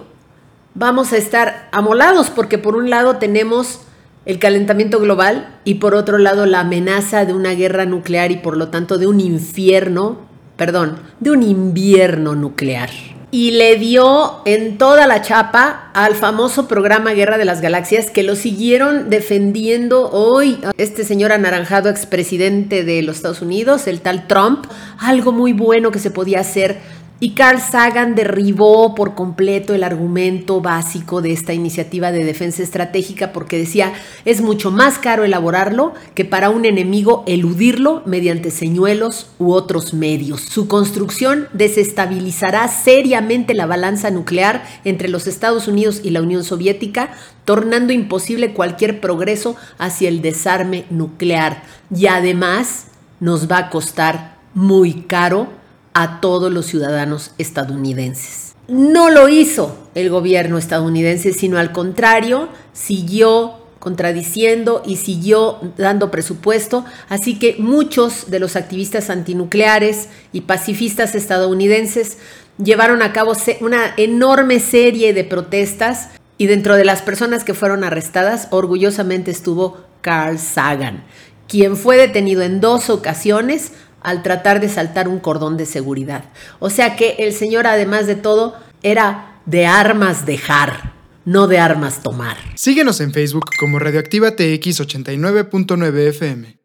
vamos 0.73 1.11
a 1.11 1.17
estar 1.17 1.67
amolados 1.73 2.29
porque 2.29 2.57
por 2.57 2.77
un 2.77 2.89
lado 2.89 3.17
tenemos 3.17 3.81
el 4.25 4.39
calentamiento 4.39 5.01
global 5.01 5.59
y 5.65 5.75
por 5.75 5.95
otro 5.95 6.17
lado 6.17 6.45
la 6.45 6.61
amenaza 6.61 7.25
de 7.25 7.33
una 7.33 7.55
guerra 7.55 7.85
nuclear 7.85 8.31
y 8.31 8.37
por 8.37 8.55
lo 8.55 8.69
tanto 8.69 8.97
de 8.97 9.07
un 9.07 9.19
infierno, 9.19 10.31
perdón, 10.57 10.99
de 11.19 11.31
un 11.31 11.43
invierno 11.43 12.35
nuclear. 12.35 12.89
Y 13.31 13.51
le 13.51 13.77
dio 13.77 14.41
en 14.45 14.77
toda 14.77 15.07
la 15.07 15.23
chapa 15.23 15.89
al 15.95 16.13
famoso 16.13 16.67
programa 16.67 17.13
Guerra 17.13 17.39
de 17.39 17.45
las 17.45 17.61
Galaxias 17.61 18.11
que 18.11 18.21
lo 18.21 18.35
siguieron 18.35 19.09
defendiendo 19.09 20.11
hoy 20.11 20.59
este 20.77 21.03
señor 21.03 21.31
anaranjado 21.31 21.89
expresidente 21.89 22.83
de 22.83 23.01
los 23.01 23.15
Estados 23.15 23.41
Unidos, 23.41 23.87
el 23.87 24.01
tal 24.01 24.27
Trump, 24.27 24.67
algo 24.99 25.31
muy 25.31 25.51
bueno 25.51 25.89
que 25.89 25.97
se 25.97 26.11
podía 26.11 26.41
hacer 26.41 26.77
y 27.23 27.35
Carl 27.35 27.61
Sagan 27.61 28.15
derribó 28.15 28.95
por 28.95 29.15
completo 29.15 29.73
el 29.73 29.85
argumento 29.85 30.59
básico 30.59 31.21
de 31.21 31.31
esta 31.31 31.53
iniciativa 31.53 32.11
de 32.11 32.25
defensa 32.25 32.61
estratégica 32.61 33.31
porque 33.31 33.57
decía 33.57 33.93
es 34.25 34.41
mucho 34.41 34.71
más 34.71 34.99
caro 34.99 35.23
elaborarlo 35.23 35.93
que 36.15 36.25
para 36.25 36.49
un 36.49 36.65
enemigo 36.65 37.23
eludirlo 37.25 38.03
mediante 38.05 38.51
señuelos 38.51 39.27
u 39.39 39.53
otros 39.53 39.93
medios. 39.93 40.41
Su 40.41 40.67
construcción 40.67 41.47
desestabilizará 41.53 42.67
seriamente 42.67 43.53
la 43.53 43.67
balanza 43.67 44.11
nuclear 44.11 44.65
entre 44.83 45.07
los 45.07 45.25
Estados 45.25 45.69
Unidos 45.69 46.01
y 46.03 46.09
la 46.09 46.21
Unión 46.21 46.43
Soviética, 46.43 47.11
tornando 47.45 47.93
imposible 47.93 48.51
cualquier 48.51 48.99
progreso 48.99 49.55
hacia 49.77 50.09
el 50.09 50.21
desarme 50.21 50.83
nuclear. 50.89 51.63
Y 51.89 52.07
además 52.07 52.87
nos 53.21 53.49
va 53.49 53.59
a 53.59 53.69
costar 53.69 54.35
muy 54.53 55.03
caro 55.03 55.62
a 55.93 56.21
todos 56.21 56.51
los 56.51 56.65
ciudadanos 56.65 57.31
estadounidenses. 57.37 58.55
No 58.67 59.09
lo 59.09 59.27
hizo 59.29 59.77
el 59.93 60.09
gobierno 60.09 60.57
estadounidense, 60.57 61.33
sino 61.33 61.57
al 61.57 61.71
contrario, 61.71 62.49
siguió 62.71 63.63
contradiciendo 63.79 64.81
y 64.85 64.95
siguió 64.95 65.59
dando 65.77 66.09
presupuesto, 66.09 66.85
así 67.09 67.37
que 67.37 67.57
muchos 67.59 68.31
de 68.31 68.39
los 68.39 68.55
activistas 68.55 69.09
antinucleares 69.09 70.07
y 70.31 70.41
pacifistas 70.41 71.15
estadounidenses 71.15 72.17
llevaron 72.63 73.01
a 73.01 73.11
cabo 73.11 73.33
una 73.59 73.93
enorme 73.97 74.61
serie 74.61 75.13
de 75.13 75.25
protestas 75.25 76.11
y 76.37 76.47
dentro 76.47 76.75
de 76.77 76.85
las 76.85 77.01
personas 77.01 77.43
que 77.43 77.53
fueron 77.53 77.83
arrestadas, 77.83 78.47
orgullosamente 78.51 79.31
estuvo 79.31 79.79
Carl 79.99 80.39
Sagan, 80.39 81.03
quien 81.49 81.75
fue 81.75 81.97
detenido 81.97 82.41
en 82.41 82.61
dos 82.61 82.89
ocasiones 82.89 83.73
al 84.03 84.23
tratar 84.23 84.59
de 84.59 84.69
saltar 84.69 85.07
un 85.07 85.19
cordón 85.19 85.57
de 85.57 85.65
seguridad. 85.65 86.25
O 86.59 86.69
sea 86.69 86.95
que 86.95 87.15
el 87.19 87.33
Señor, 87.33 87.67
además 87.67 88.07
de 88.07 88.15
todo, 88.15 88.55
era 88.81 89.39
de 89.45 89.65
armas 89.65 90.25
dejar, 90.25 90.93
no 91.25 91.47
de 91.47 91.59
armas 91.59 92.03
tomar. 92.03 92.37
Síguenos 92.55 92.99
en 93.01 93.13
Facebook 93.13 93.45
como 93.59 93.79
Radioactiva 93.79 94.31
TX 94.35 94.81
89.9 94.81 96.09
FM. 96.09 96.57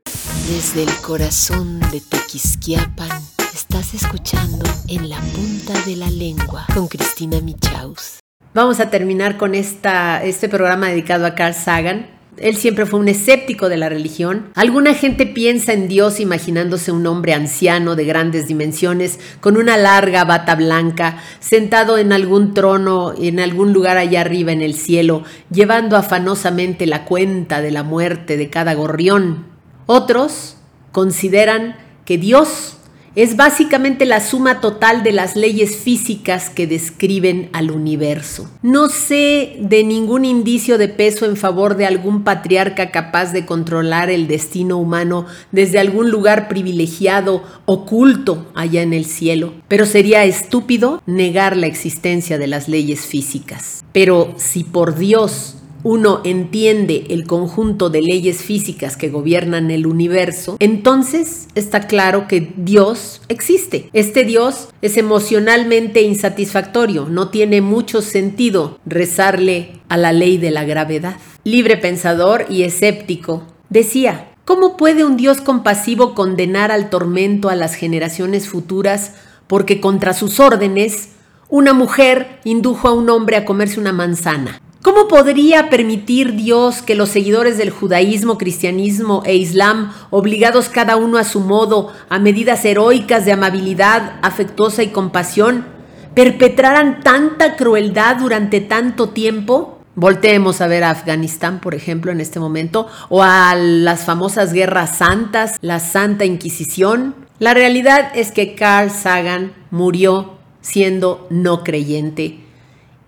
Desde 0.49 0.83
el 0.83 0.95
corazón 1.03 1.81
de 1.91 2.01
Tequisquiapan, 2.01 3.11
estás 3.55 3.95
escuchando 3.95 4.65
En 4.89 5.09
la 5.09 5.21
punta 5.21 5.75
de 5.85 5.97
la 5.97 6.11
lengua 6.11 6.67
con 6.75 6.89
Cristina 6.89 7.41
Michaus. 7.41 8.21
Vamos 8.55 8.81
a 8.81 8.89
terminar 8.91 9.37
con 9.37 9.55
esta, 9.55 10.25
este 10.25 10.49
programa 10.49 10.89
dedicado 10.89 11.27
a 11.27 11.35
Carl 11.35 11.55
Sagan 11.55 12.18
él 12.41 12.57
siempre 12.57 12.87
fue 12.87 13.01
un 13.01 13.09
escéptico 13.09 13.69
de 13.69 13.77
la 13.77 13.89
religión. 13.89 14.51
Alguna 14.55 14.95
gente 14.95 15.27
piensa 15.27 15.73
en 15.73 15.89
Dios 15.89 16.21
imaginándose 16.21 16.93
un 16.93 17.07
hombre 17.07 17.35
anciano 17.35 17.97
de 17.97 18.05
grandes 18.05 18.47
dimensiones, 18.47 19.19
con 19.41 19.57
una 19.57 19.77
larga 19.77 20.25
bata 20.25 20.55
blanca, 20.55 21.19
sentado 21.41 21.99
en 21.99 22.13
algún 22.13 22.55
trono, 22.55 23.13
en 23.21 23.41
algún 23.41 23.73
lugar 23.73 23.97
allá 23.97 24.23
arriba 24.23 24.53
en 24.53 24.63
el 24.63 24.75
cielo, 24.75 25.23
llevando 25.51 25.97
afanosamente 25.97 26.87
la 26.87 27.05
cuenta 27.05 27.61
de 27.61 27.71
la 27.71 27.83
muerte 27.83 28.37
de 28.37 28.51
cada 28.51 28.75
gorrión. 28.75 29.47
Otros 29.87 30.57
consideran 30.93 31.77
que 32.05 32.17
Dios 32.17 32.78
es 33.19 33.35
básicamente 33.35 34.07
la 34.07 34.21
suma 34.21 34.61
total 34.61 35.03
de 35.03 35.11
las 35.11 35.35
leyes 35.35 35.75
físicas 35.75 36.51
que 36.51 36.69
describen 36.69 37.51
al 37.53 37.73
universo. 37.73 38.49
No 38.63 38.89
sé 38.89 39.57
de 39.59 39.83
ningún 39.83 40.25
indicio 40.25 40.79
de 40.79 40.89
peso 40.89 41.27
en 41.27 41.37
favor 41.37 41.77
de 41.77 41.85
algún 41.85 42.23
patriarca 42.23 42.93
capaz 42.93 43.33
de 43.33 43.45
controlar 43.45 44.09
el 44.09 44.29
destino 44.29 44.79
humano 44.79 45.27
desde 45.51 45.81
algún 45.81 46.13
lugar 46.13 46.47
privilegiado, 46.47 47.43
oculto 47.65 48.47
allá 48.55 48.83
en 48.83 48.93
el 48.93 49.05
cielo. 49.05 49.53
Pero 49.67 49.85
sería 49.85 50.25
estúpido 50.25 51.03
negar 51.05 51.57
la 51.57 51.67
existencia 51.67 52.39
de 52.39 52.47
las 52.47 52.69
leyes 52.69 53.01
físicas. 53.01 53.85
Pero 53.93 54.33
si 54.37 54.63
por 54.63 54.95
Dios 54.95 55.58
uno 55.83 56.21
entiende 56.25 57.07
el 57.11 57.27
conjunto 57.27 57.91
de 57.91 58.03
leyes 58.03 58.43
físicas 58.43 58.97
que 58.97 59.09
gobiernan 59.11 59.71
el 59.71 59.87
universo, 59.87 60.57
entonces 60.59 61.49
está 61.55 61.87
claro 61.87 62.27
que 62.29 62.53
Dios 62.57 63.23
existe. 63.29 63.89
Este 63.93 64.25
Dios 64.25 64.69
es 64.83 64.97
emocionalmente 64.97 66.03
insatisfactorio, 66.03 67.07
no 67.09 67.29
tiene 67.29 67.61
mucho 67.61 68.03
sentido 68.03 68.79
rezarle 68.87 69.81
a 69.89 69.97
la 69.97 70.13
ley 70.13 70.39
de 70.39 70.51
la 70.51 70.65
gravedad. 70.65 71.17
Libre 71.45 71.77
pensador 71.77 72.47
y 72.49 72.63
escéptico, 72.63 73.45
decía, 73.71 74.33
¿cómo 74.45 74.77
puede 74.77 75.05
un 75.05 75.17
Dios 75.17 75.41
compasivo 75.41 76.15
condenar 76.15 76.73
al 76.73 76.91
tormento 76.91 77.49
a 77.49 77.55
las 77.55 77.75
generaciones 77.75 78.49
futuras 78.49 79.15
porque 79.47 79.81
contra 79.81 80.13
sus 80.13 80.41
órdenes 80.41 81.11
una 81.49 81.73
mujer 81.73 82.41
indujo 82.45 82.89
a 82.89 82.93
un 82.93 83.09
hombre 83.09 83.37
a 83.37 83.45
comerse 83.45 83.81
una 83.81 83.93
manzana? 83.93 84.61
¿Cómo 84.81 85.09
podría 85.09 85.71
permitir 85.71 86.35
Dios 86.35 86.83
que 86.83 86.95
los 86.95 87.09
seguidores 87.09 87.59
del 87.59 87.71
judaísmo, 87.71 88.39
cristianismo 88.39 89.25
e 89.27 89.35
islam, 89.35 89.93
obligados 90.11 90.69
cada 90.69 90.97
uno 90.97 91.19
a 91.19 91.25
su 91.25 91.41
modo 91.41 91.93
a 92.09 92.21
medidas 92.21 92.65
heroicas 92.65 93.25
de 93.25 93.33
amabilidad, 93.33 94.21
afectuosa 94.23 94.85
y 94.85 94.89
compasión, 94.89 95.67
perpetraran 96.15 97.01
tanta 97.01 97.57
crueldad 97.57 98.19
durante 98.19 98.61
tanto 98.61 99.09
tiempo? 99.09 99.81
Volteemos 99.97 100.61
a 100.61 100.69
ver 100.69 100.85
a 100.85 100.91
Afganistán, 100.91 101.59
por 101.59 101.75
ejemplo, 101.75 102.13
en 102.13 102.21
este 102.21 102.39
momento, 102.39 102.87
o 103.09 103.25
a 103.25 103.57
las 103.57 104.05
famosas 104.05 104.53
guerras 104.53 104.99
santas, 104.99 105.59
la 105.61 105.81
Santa 105.81 106.25
Inquisición. 106.25 107.17
La 107.41 107.53
realidad 107.53 108.13
es 108.15 108.31
que 108.31 108.55
Carl 108.55 108.93
Sagan 108.93 109.55
murió 109.73 110.39
siendo 110.61 111.27
no 111.31 111.65
creyente 111.65 112.48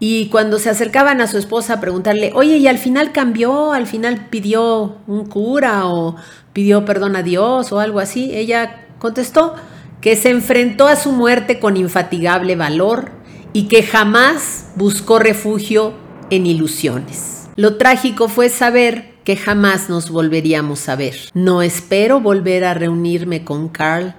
y 0.03 0.29
cuando 0.29 0.59
se 0.59 0.71
acercaban 0.71 1.21
a 1.21 1.27
su 1.27 1.37
esposa 1.37 1.75
a 1.75 1.81
preguntarle, 1.81 2.33
oye, 2.35 2.57
¿y 2.57 2.67
al 2.67 2.79
final 2.79 3.13
cambió? 3.13 3.73
¿Al 3.73 3.87
final 3.87 4.29
pidió 4.31 4.97
un 5.07 5.27
cura 5.27 5.87
o 5.87 6.17
pidió 6.55 6.87
perdón 6.87 7.17
a 7.17 7.23
Dios 7.23 7.71
o 7.71 7.81
algo 7.81 8.01
así? 8.01 8.31
Ella 8.35 8.87
contestó 8.99 9.55
que 10.01 10.17
se 10.17 10.31
enfrentó 10.31 10.89
a 10.89 10.97
su 10.97 11.13
muerte 11.13 11.61
con 11.61 11.77
infatigable 11.77 12.57
valor 12.57 13.13
y 13.53 13.69
que 13.69 13.83
jamás 13.83 14.71
buscó 14.75 15.19
refugio 15.19 15.93
en 16.31 16.47
ilusiones. 16.47 17.51
Lo 17.57 17.77
trágico 17.77 18.29
fue 18.29 18.49
saber 18.49 19.17
que 19.25 19.37
jamás 19.37 19.91
nos 19.91 20.11
volveríamos 20.11 20.89
a 20.89 20.97
ver. 20.97 21.17
No 21.35 21.61
espero 21.61 22.21
volver 22.21 22.65
a 22.65 22.73
reunirme 22.73 23.45
con 23.45 23.69
Carl 23.69 24.15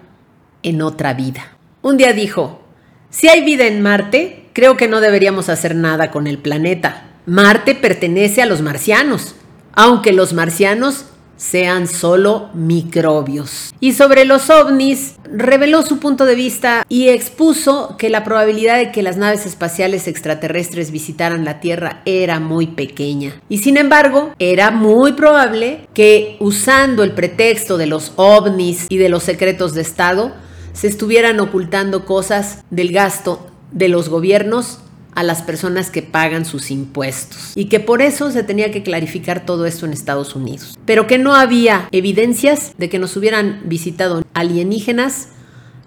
en 0.62 0.84
otra 0.84 1.16
vida. 1.16 1.58
Un 1.82 1.98
día 1.98 2.14
dijo, 2.14 2.62
si 3.10 3.28
hay 3.28 3.44
vida 3.44 3.66
en 3.66 3.82
Marte, 3.82 4.41
creo 4.54 4.78
que 4.78 4.88
no 4.88 5.02
deberíamos 5.02 5.50
hacer 5.50 5.76
nada 5.76 6.12
con 6.12 6.28
el 6.28 6.38
planeta. 6.38 7.08
Marte 7.26 7.76
pertenece 7.76 8.42
a 8.42 8.46
los 8.46 8.62
marcianos, 8.62 9.36
aunque 9.74 10.12
los 10.12 10.34
marcianos 10.34 11.06
sean 11.42 11.88
solo 11.88 12.50
microbios. 12.54 13.74
Y 13.80 13.94
sobre 13.94 14.26
los 14.26 14.52
ovnis, 14.52 15.16
reveló 15.24 15.82
su 15.82 15.98
punto 15.98 16.26
de 16.26 16.36
vista 16.36 16.86
y 16.88 17.10
expuso 17.10 17.96
que 17.98 18.12
la 18.12 18.24
probabilidad 18.24 18.78
de 18.78 18.92
que 18.92 19.02
las 19.02 19.18
naves 19.18 19.48
espaciales 19.48 20.08
extraterrestres 20.08 20.92
visitaran 20.92 21.44
la 21.44 21.60
Tierra 21.60 22.04
era 22.06 22.40
muy 22.40 22.68
pequeña. 22.68 23.42
Y 23.50 23.58
sin 23.58 23.78
embargo, 23.78 24.36
era 24.38 24.70
muy 24.70 25.14
probable 25.14 25.88
que 25.96 26.38
usando 26.40 27.04
el 27.04 27.14
pretexto 27.14 27.78
de 27.78 27.88
los 27.88 28.14
ovnis 28.18 28.86
y 28.90 28.98
de 28.98 29.10
los 29.10 29.24
secretos 29.24 29.74
de 29.74 29.82
Estado, 29.82 30.34
se 30.74 30.88
estuvieran 30.88 31.40
ocultando 31.40 32.06
cosas 32.06 32.64
del 32.70 32.92
gasto 32.92 33.51
de 33.72 33.90
los 33.90 34.10
gobiernos 34.10 34.80
a 35.14 35.24
las 35.24 35.42
personas 35.42 35.90
que 35.90 36.02
pagan 36.02 36.46
sus 36.46 36.72
impuestos 36.72 37.52
y 37.56 37.66
que 37.66 37.80
por 37.80 38.02
eso 38.02 38.32
se 38.32 38.44
tenía 38.44 38.72
que 38.72 38.84
clarificar 38.84 39.46
todo 39.46 39.66
esto 39.66 39.86
en 39.86 39.94
Estados 39.94 40.36
Unidos. 40.36 40.78
Pero 40.86 41.08
que 41.08 41.18
no 41.18 41.36
había 41.36 41.88
evidencias 41.92 42.74
de 42.78 42.90
que 42.90 43.00
nos 43.00 43.18
hubieran 43.18 43.62
visitado 43.66 44.24
alienígenas 44.34 45.30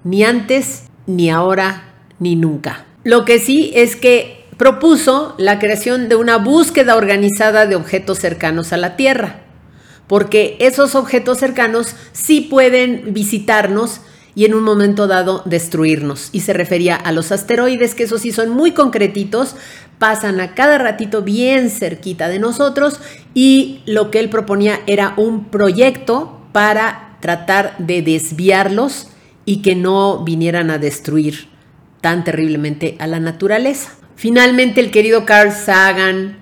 ni 0.04 0.24
antes, 0.24 0.84
ni 1.06 1.30
ahora, 1.30 1.94
ni 2.18 2.36
nunca. 2.36 2.86
Lo 3.02 3.24
que 3.24 3.38
sí 3.38 3.72
es 3.74 3.96
que 3.96 4.44
propuso 4.56 5.34
la 5.38 5.58
creación 5.58 6.08
de 6.08 6.16
una 6.16 6.36
búsqueda 6.36 6.96
organizada 6.96 7.66
de 7.66 7.76
objetos 7.76 8.18
cercanos 8.18 8.72
a 8.72 8.76
la 8.76 8.96
Tierra, 8.96 9.40
porque 10.06 10.56
esos 10.60 10.94
objetos 10.94 11.38
cercanos 11.38 11.96
sí 12.12 12.42
pueden 12.42 13.14
visitarnos 13.14 14.00
y 14.34 14.44
en 14.44 14.54
un 14.54 14.64
momento 14.64 15.06
dado 15.06 15.42
destruirnos. 15.44 16.28
Y 16.32 16.40
se 16.40 16.52
refería 16.52 16.96
a 16.96 17.12
los 17.12 17.32
asteroides, 17.32 17.94
que 17.94 18.04
esos 18.04 18.22
sí 18.22 18.32
son 18.32 18.50
muy 18.50 18.72
concretitos, 18.72 19.56
pasan 19.98 20.40
a 20.40 20.54
cada 20.54 20.78
ratito 20.78 21.22
bien 21.22 21.70
cerquita 21.70 22.28
de 22.28 22.38
nosotros 22.38 23.00
y 23.32 23.82
lo 23.86 24.10
que 24.10 24.20
él 24.20 24.28
proponía 24.28 24.80
era 24.86 25.14
un 25.16 25.44
proyecto 25.46 26.40
para 26.52 27.16
tratar 27.20 27.76
de 27.78 28.02
desviarlos 28.02 29.08
y 29.44 29.62
que 29.62 29.74
no 29.74 30.24
vinieran 30.24 30.70
a 30.70 30.78
destruir 30.78 31.48
tan 32.00 32.24
terriblemente 32.24 32.96
a 32.98 33.06
la 33.06 33.20
naturaleza. 33.20 33.92
Finalmente 34.16 34.80
el 34.80 34.90
querido 34.90 35.24
Carl 35.24 35.52
Sagan 35.52 36.38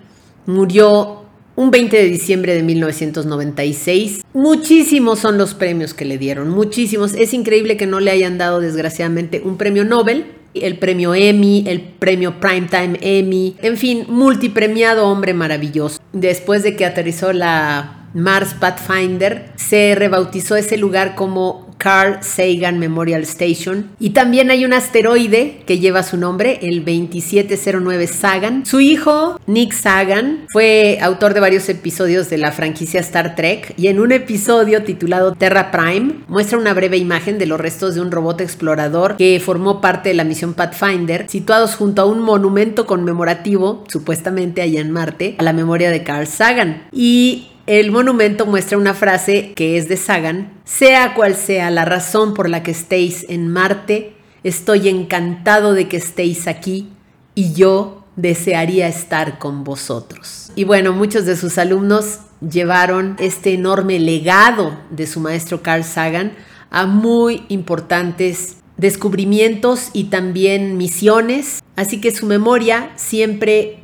murió 0.47 1.22
un 1.57 1.71
20 1.71 1.97
de 1.97 2.05
diciembre 2.05 2.55
de 2.55 2.63
1996. 2.63 4.23
Muchísimos 4.33 5.19
son 5.19 5.39
los 5.39 5.55
premios 5.55 5.95
que 5.95 6.05
le 6.05 6.19
dieron, 6.19 6.49
muchísimos. 6.49 7.15
Es 7.15 7.35
increíble 7.35 7.77
que 7.77 7.87
no 7.87 8.01
le 8.01 8.11
hayan 8.11 8.39
dado 8.39 8.61
desgraciadamente 8.61 9.43
un 9.45 9.57
premio 9.57 9.85
Nobel, 9.85 10.27
el 10.55 10.79
premio 10.79 11.15
Emmy, 11.15 11.65
el 11.67 11.81
premio 11.81 12.39
Primetime 12.41 12.99
Emmy, 13.01 13.57
en 13.63 13.77
fin, 13.77 14.05
multipremiado 14.09 15.09
hombre 15.09 15.35
maravilloso. 15.35 15.99
Después 16.13 16.63
de 16.63 16.77
que 16.77 16.85
aterrizó 16.85 17.33
la 17.33 18.09
Mars 18.15 18.55
Pathfinder, 18.55 19.51
se 19.57 19.95
rebautizó 19.95 20.57
ese 20.57 20.77
lugar 20.77 21.15
como 21.15 21.72
Carl 21.83 22.19
Sagan 22.23 22.79
Memorial 22.79 23.23
Station. 23.23 23.91
Y 23.99 24.11
también 24.11 24.53
hay 24.53 24.65
un 24.65 24.73
asteroide 24.73 25.63
que 25.67 25.81
lleva 25.81 26.05
su 26.05 26.17
nombre, 26.17 26.61
el 26.63 26.85
2709 26.85 28.07
Sagan. 28.07 28.65
Su 28.65 28.79
hijo, 28.79 29.41
Nick 29.49 29.73
Sagan, 29.73 30.47
fue 30.53 31.01
autor 31.03 31.35
de 31.35 31.41
varios 31.41 31.69
episodios 31.69 32.31
de 32.31 32.39
la 32.39 32.53
franquicia 32.53 33.01
Star 33.01 33.35
Trek 33.35 33.75
y 33.77 33.89
en 33.89 33.99
un 33.99 34.13
episodio 34.13 34.85
titulado 34.85 35.35
Terra 35.35 35.73
Prime 35.73 36.21
muestra 36.29 36.57
una 36.57 36.73
breve 36.73 36.99
imagen 36.99 37.41
de 37.41 37.47
los 37.47 37.61
restos 37.61 37.97
de 37.97 38.01
un 38.01 38.13
robot 38.13 38.41
explorador 38.43 39.17
que 39.17 39.43
formó 39.45 39.81
parte 39.81 40.11
de 40.11 40.15
la 40.15 40.23
misión 40.23 40.55
Pathfinder, 40.55 41.29
situados 41.29 41.75
junto 41.75 42.03
a 42.03 42.07
un 42.07 42.21
monumento 42.21 42.87
conmemorativo, 42.87 43.83
supuestamente 43.89 44.63
allá 44.63 44.81
en 44.81 44.93
Marte, 44.93 45.35
a 45.37 45.43
la 45.43 45.53
memoria 45.53 45.91
de 45.91 46.05
Carl 46.05 46.29
Sagan. 46.29 46.85
Y 46.93 47.49
el 47.67 47.91
monumento 47.93 48.47
muestra 48.47 48.79
una 48.79 48.95
frase 48.95 49.53
que 49.55 49.77
es 49.77 49.89
de 49.89 49.97
Sagan, 49.97 50.53
sea 50.65 51.15
cual 51.15 51.37
sea 51.37 51.71
la 51.71 51.85
razón 51.85 52.35
por 52.35 52.49
la 52.49 52.63
que 52.63 52.73
estéis 52.73 53.27
en 53.29 53.49
Marte, 53.49 54.15
estoy 54.43 54.89
encantado 54.89 55.73
de 55.73 55.89
que 55.89 55.99
estéis 55.99 56.49
aquí 56.49 56.89
y 57.35 57.53
yo 57.53 58.05
desearía 58.17 58.89
estar 58.89 59.39
con 59.39 59.65
vosotros. 59.65 60.51
Y 60.57 60.65
bueno, 60.65 60.93
muchos 60.93 61.25
de 61.25 61.37
sus 61.37 61.57
alumnos 61.59 62.19
llevaron 62.41 63.17
este 63.19 63.55
enorme 63.55 63.99
legado 64.01 64.77
de 64.91 65.07
su 65.07 65.21
maestro 65.21 65.63
Carl 65.63 65.85
Sagan 65.85 66.33
a 66.71 66.87
muy 66.87 67.45
importantes 67.49 68.57
descubrimientos 68.77 69.91
y 69.93 70.05
también 70.05 70.77
misiones, 70.77 71.63
así 71.77 72.01
que 72.01 72.11
su 72.11 72.27
memoria 72.27 72.91
siempre 72.97 73.79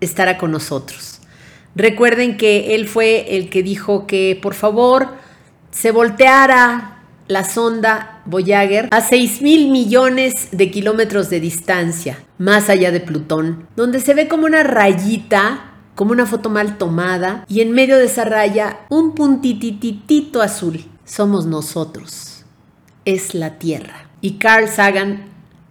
estará 0.00 0.38
con 0.38 0.52
nosotros. 0.52 1.20
Recuerden 1.76 2.36
que 2.36 2.74
él 2.74 2.86
fue 2.86 3.36
el 3.36 3.50
que 3.50 3.62
dijo 3.62 4.06
que 4.06 4.38
por 4.40 4.54
favor 4.54 5.08
se 5.70 5.90
volteara 5.90 7.02
la 7.26 7.44
sonda 7.44 8.22
Voyager 8.26 8.88
a 8.90 9.00
6 9.00 9.42
mil 9.42 9.70
millones 9.70 10.48
de 10.52 10.70
kilómetros 10.70 11.30
de 11.30 11.40
distancia, 11.40 12.18
más 12.38 12.68
allá 12.68 12.90
de 12.90 13.00
Plutón, 13.00 13.66
donde 13.76 14.00
se 14.00 14.14
ve 14.14 14.28
como 14.28 14.46
una 14.46 14.62
rayita, 14.62 15.72
como 15.94 16.12
una 16.12 16.26
foto 16.26 16.48
mal 16.50 16.78
tomada, 16.78 17.44
y 17.48 17.60
en 17.60 17.72
medio 17.72 17.96
de 17.96 18.04
esa 18.04 18.24
raya 18.24 18.80
un 18.88 19.14
puntititito 19.14 20.42
azul. 20.42 20.84
Somos 21.04 21.46
nosotros. 21.46 22.44
Es 23.04 23.34
la 23.34 23.58
Tierra. 23.58 24.08
Y 24.20 24.34
Carl 24.38 24.68
Sagan 24.68 25.26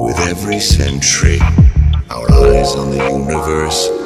With 0.00 0.18
every 0.28 0.58
century 0.58 1.38
Our 2.10 2.28
eyes 2.32 2.74
on 2.74 2.90
the 2.90 3.08
universe 3.08 3.99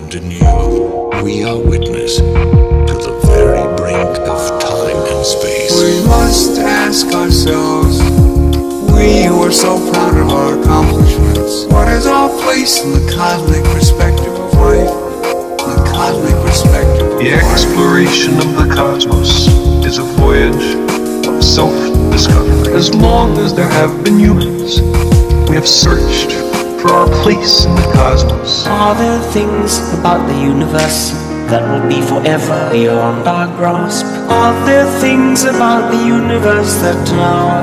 have 0.00 0.10
been 0.10 0.42
opened 0.42 1.12
anew. 1.12 1.22
We 1.24 1.44
are 1.44 1.58
witness 1.58 2.16
to 2.18 2.94
the 2.94 3.20
very 3.26 3.62
brink 3.76 4.18
of 4.28 4.60
time 4.60 4.96
and 4.96 5.26
space. 5.26 5.76
We 5.76 6.06
must 6.06 6.58
ask 6.58 7.06
ourselves, 7.14 7.98
we 8.92 9.24
who 9.24 9.42
are 9.42 9.52
so 9.52 9.78
proud 9.92 10.16
of 10.16 10.28
our 10.30 10.60
accomplishments, 10.60 11.64
what 11.66 11.88
is 11.88 12.06
our 12.06 12.28
place 12.42 12.82
in 12.84 12.92
the 12.92 13.12
cosmic 13.12 13.64
perspective 13.64 14.32
of 14.32 14.54
life? 14.54 14.90
The 15.58 15.90
cosmic 15.92 16.34
perspective 16.46 17.12
of 17.12 17.18
The 17.18 17.32
life. 17.32 17.52
exploration 17.52 18.34
of 18.38 18.56
the 18.56 18.74
cosmos 18.74 19.48
is 19.84 19.98
a 19.98 20.04
voyage 20.18 20.76
of 21.26 21.44
self 21.44 21.74
discovery. 22.12 22.72
As 22.74 22.94
long 22.94 23.36
as 23.38 23.54
there 23.54 23.68
have 23.68 24.04
been 24.04 24.18
humans, 24.18 24.80
we 25.48 25.56
have 25.56 25.68
searched 25.68 26.49
for 26.80 26.90
our 26.90 27.08
place 27.22 27.64
in 27.66 27.74
the 27.74 27.88
cosmos. 27.92 28.66
Are 28.66 28.94
there 28.94 29.20
things 29.32 29.78
about 29.98 30.26
the 30.26 30.38
universe 30.40 31.12
that 31.50 31.62
will 31.68 31.86
be 31.88 32.00
forever 32.00 32.70
beyond 32.72 33.26
our 33.28 33.46
grasp? 33.56 34.06
Are 34.30 34.54
there 34.64 34.86
things 35.00 35.44
about 35.44 35.90
the 35.92 36.02
universe 36.06 36.74
that 36.80 37.08
are 37.18 37.60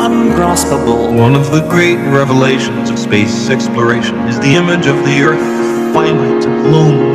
ungraspable? 0.00 1.14
One 1.18 1.34
of 1.34 1.50
the 1.50 1.66
great 1.68 1.98
revelations 2.20 2.88
of 2.88 2.98
space 2.98 3.50
exploration 3.50 4.16
is 4.28 4.38
the 4.40 4.54
image 4.54 4.86
of 4.86 4.96
the 5.04 5.16
Earth, 5.20 5.46
finite 5.92 6.44
and 6.46 6.72
lonely, 6.72 7.05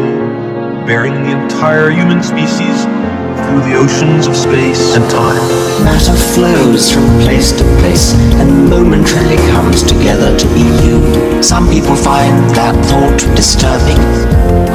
bearing 0.91 1.23
the 1.23 1.31
entire 1.31 1.89
human 1.89 2.21
species 2.21 2.83
through 2.83 3.63
the 3.63 3.75
oceans 3.79 4.27
of 4.27 4.35
space 4.35 4.93
and 4.93 5.09
time. 5.09 5.39
Matter 5.85 6.11
flows 6.35 6.91
from 6.91 7.07
place 7.23 7.53
to 7.53 7.63
place 7.79 8.11
and 8.41 8.69
momentarily 8.69 9.37
comes 9.55 9.83
together 9.83 10.37
to 10.37 10.47
be 10.47 10.67
you. 10.83 11.41
Some 11.41 11.69
people 11.69 11.95
find 11.95 12.35
that 12.59 12.75
thought 12.91 13.19
disturbing. 13.37 14.01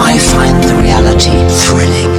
I 0.00 0.16
find 0.16 0.56
the 0.64 0.76
reality 0.80 1.36
thrilling. 1.68 2.12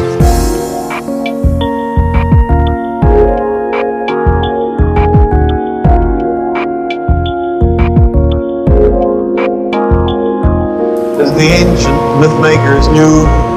As 11.20 11.34
the 11.34 11.50
ancient 11.50 12.00
mythmakers 12.22 12.94
knew, 12.94 13.57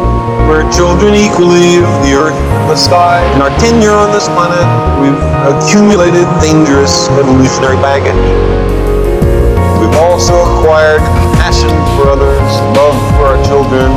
we're 0.51 0.67
children 0.75 1.15
equally 1.15 1.79
of 1.79 1.95
the 2.03 2.11
earth 2.11 2.35
and 2.35 2.67
the 2.67 2.75
sky. 2.75 3.23
In 3.39 3.41
our 3.41 3.55
tenure 3.63 3.95
on 3.95 4.11
this 4.11 4.27
planet, 4.35 4.67
we've 4.99 5.23
accumulated 5.47 6.27
dangerous 6.43 7.07
evolutionary 7.15 7.79
baggage. 7.79 8.19
We've 9.79 9.95
also 10.03 10.35
acquired 10.43 11.07
passion 11.39 11.71
for 11.95 12.11
others, 12.11 12.51
love 12.75 12.99
for 13.15 13.31
our 13.31 13.39
children, 13.47 13.95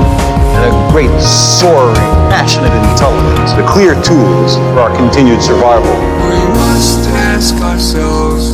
and 0.54 0.70
a 0.70 0.74
great, 0.94 1.10
soaring, 1.18 1.98
passionate 2.30 2.72
intelligence, 2.94 3.58
the 3.58 3.66
clear 3.66 3.98
tools 4.06 4.54
for 4.78 4.86
our 4.86 4.96
continued 4.96 5.42
survival. 5.42 5.90
We 6.30 6.38
must 6.54 7.10
ask 7.34 7.58
ourselves, 7.66 8.54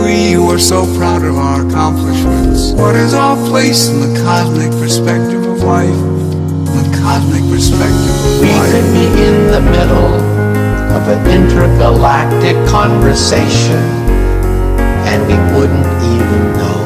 we 0.00 0.32
who 0.32 0.48
are 0.48 0.58
so 0.58 0.88
proud 0.96 1.22
of 1.28 1.36
our 1.36 1.68
accomplishments, 1.68 2.72
what 2.72 2.96
is 2.96 3.12
our 3.12 3.36
place 3.48 3.88
in 3.88 4.00
the 4.00 4.18
cosmic 4.24 4.70
perspective 4.80 5.44
of 5.44 5.62
life? 5.62 6.21
The 7.02 7.08
cosmic 7.08 7.42
perspective 7.50 8.14
of 8.14 8.40
We 8.40 8.46
life. 8.46 8.70
could 8.70 8.92
be 8.94 9.06
in 9.26 9.50
the 9.50 9.60
middle 9.60 10.14
of 10.94 11.02
an 11.08 11.26
intergalactic 11.26 12.54
conversation 12.68 13.82
and 15.10 15.20
we 15.26 15.34
wouldn't 15.52 15.90
even 16.14 16.42
know. 16.54 16.78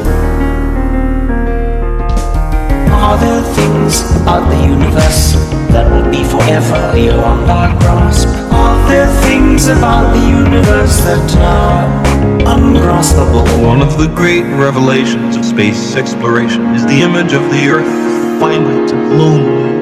Are 2.97 3.17
there 3.19 3.43
things 3.53 4.01
about 4.19 4.49
the 4.49 4.57
universe 4.65 5.33
that 5.69 5.85
will 5.91 6.09
be 6.09 6.23
forever 6.23 6.91
beyond 6.95 7.51
our 7.51 7.69
grasp? 7.79 8.27
Are 8.51 8.89
there 8.89 9.07
things 9.21 9.67
about 9.67 10.13
the 10.15 10.27
universe 10.27 10.97
that 11.05 11.29
are 11.37 11.85
ungraspable? 12.57 13.45
One 13.63 13.83
of 13.83 13.99
the 13.99 14.07
great 14.07 14.45
revelations 14.57 15.35
of 15.35 15.45
space 15.45 15.95
exploration 15.95 16.65
is 16.73 16.83
the 16.87 17.01
image 17.03 17.33
of 17.33 17.43
the 17.51 17.69
Earth, 17.69 18.39
finite 18.41 18.91
and 18.91 19.19
lonely, 19.19 19.76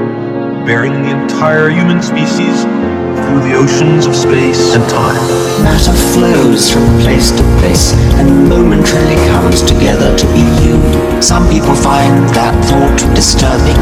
bearing 0.65 1.03
the 1.03 1.11
entire 1.11 1.69
human 1.69 2.01
species 2.01 2.63
through 2.63 3.41
the 3.47 3.53
oceans 3.53 4.07
of 4.07 4.15
space 4.15 4.73
and 4.73 4.83
time. 4.89 5.21
Matter 5.63 5.93
flows 6.13 6.71
from 6.71 6.83
place 7.01 7.29
to 7.29 7.43
place 7.59 7.93
and 8.17 8.49
momentarily 8.49 9.15
comes 9.29 9.61
together 9.61 10.17
to 10.17 10.25
be 10.33 10.41
you. 10.65 11.21
Some 11.21 11.47
people 11.49 11.75
find 11.75 12.27
that 12.33 12.55
thought 12.65 12.97
disturbing. 13.13 13.77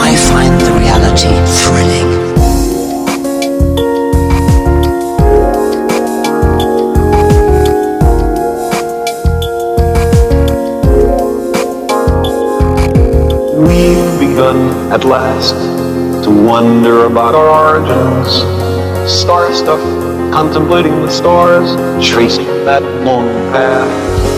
I 0.00 0.16
find 0.16 0.58
the 0.62 0.72
reality 0.80 1.34
thrilling. 1.60 2.28
We've 13.60 14.20
begun 14.20 14.90
at 14.90 15.04
last 15.04 15.77
to 16.28 16.44
wonder 16.44 17.06
about 17.06 17.34
our 17.34 17.48
origins. 17.48 18.28
Star 19.10 19.50
stuff, 19.54 19.80
contemplating 20.30 20.92
the 21.00 21.10
stars, 21.10 21.68
tracing 22.06 22.46
that 22.66 22.82
long 23.02 23.28
path. 23.50 23.88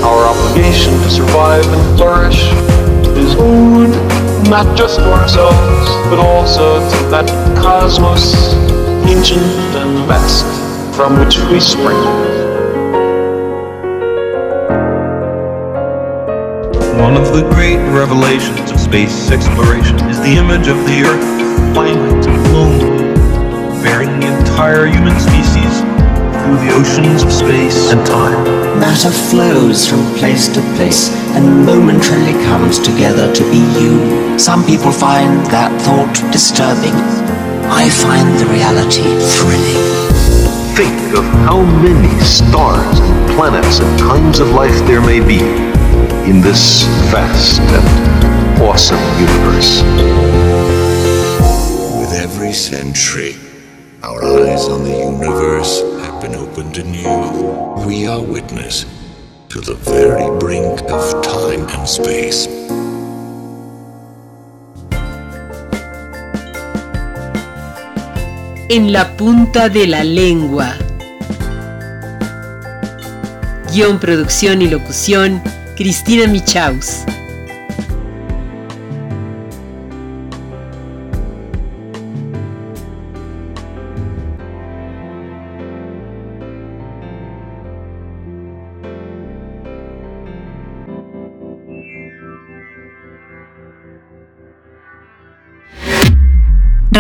Our 0.05 0.23
obligation 0.31 0.93
to 0.93 1.11
survive 1.11 1.67
and 1.67 1.99
flourish 1.99 2.43
is 3.19 3.35
owed 3.37 3.91
not 4.49 4.79
just 4.79 5.01
to 5.01 5.13
ourselves, 5.13 5.89
but 6.09 6.21
also 6.21 6.79
to 6.79 7.11
that 7.11 7.27
cosmos, 7.61 8.55
ancient 9.11 9.43
and 9.75 10.07
vast, 10.07 10.47
from 10.95 11.19
which 11.19 11.39
we 11.51 11.59
spring. 11.59 11.99
One 17.03 17.17
of 17.17 17.33
the 17.33 17.43
great 17.55 17.83
revelations 17.91 18.71
of 18.71 18.79
space 18.79 19.33
exploration 19.33 19.97
is 20.09 20.21
the 20.21 20.37
image 20.37 20.69
of 20.69 20.77
the 20.87 21.03
Earth, 21.03 21.41
finite 21.75 22.27
and 22.27 22.53
lonely, 22.53 23.15
bearing 23.83 24.19
the 24.21 24.27
entire 24.27 24.87
human 24.87 25.19
species 25.21 25.81
through 26.41 26.59
the 26.67 26.73
oceans 26.75 27.23
of 27.23 27.33
space 27.33 27.91
and 27.93 28.05
time. 28.07 28.45
Matter 28.79 29.11
flows 29.11 29.87
from 29.87 30.01
place 30.17 30.49
to 30.49 30.61
place 30.77 31.11
and 31.37 31.67
momentarily 31.67 32.33
comes 32.45 32.79
together 32.79 33.33
to 33.35 33.43
be 33.51 33.63
you. 33.79 34.39
Some 34.39 34.65
people 34.65 34.91
find 34.91 35.45
that 35.47 35.71
thought 35.83 36.15
disturbing. 36.33 36.97
I 37.71 37.89
find 37.89 38.27
the 38.41 38.47
reality 38.47 39.07
thrilling. 39.37 39.83
Think 40.75 41.19
of 41.19 41.25
how 41.47 41.63
many 41.63 42.19
stars 42.25 42.99
and 42.99 43.31
planets 43.37 43.81
and 43.81 44.01
kinds 44.01 44.41
of 44.41 44.49
life 44.51 44.75
there 44.87 45.01
may 45.01 45.21
be 45.21 45.41
in 46.29 46.41
this 46.41 46.85
vast 47.11 47.61
and 47.61 48.63
awesome 48.63 49.01
universe. 49.19 50.60
Every 52.51 52.59
century, 52.59 53.37
our 54.03 54.25
eyes 54.25 54.67
on 54.67 54.83
the 54.83 54.91
universe 54.91 55.83
have 56.03 56.21
been 56.21 56.35
opened 56.35 56.77
anew. 56.79 57.87
We 57.87 58.09
are 58.09 58.21
witness 58.21 58.87
to 59.51 59.61
the 59.61 59.75
very 59.75 60.27
brink 60.41 60.83
of 60.91 61.23
time 61.23 61.63
and 61.71 61.87
space. 61.87 62.49
En 68.69 68.93
la 68.93 69.17
punta 69.17 69.69
de 69.69 69.87
la 69.87 70.03
lengua. 70.03 70.75
Guión, 73.73 74.01
producción 74.01 74.61
y 74.61 74.67
locución, 74.67 75.41
Cristina 75.77 76.27
Michaus. 76.27 77.05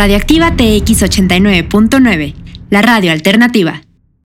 Radioactiva 0.00 0.56
TX 0.56 1.02
89.9, 1.02 2.34
la 2.70 2.80
radio 2.80 3.12
alternativa. 3.12 3.82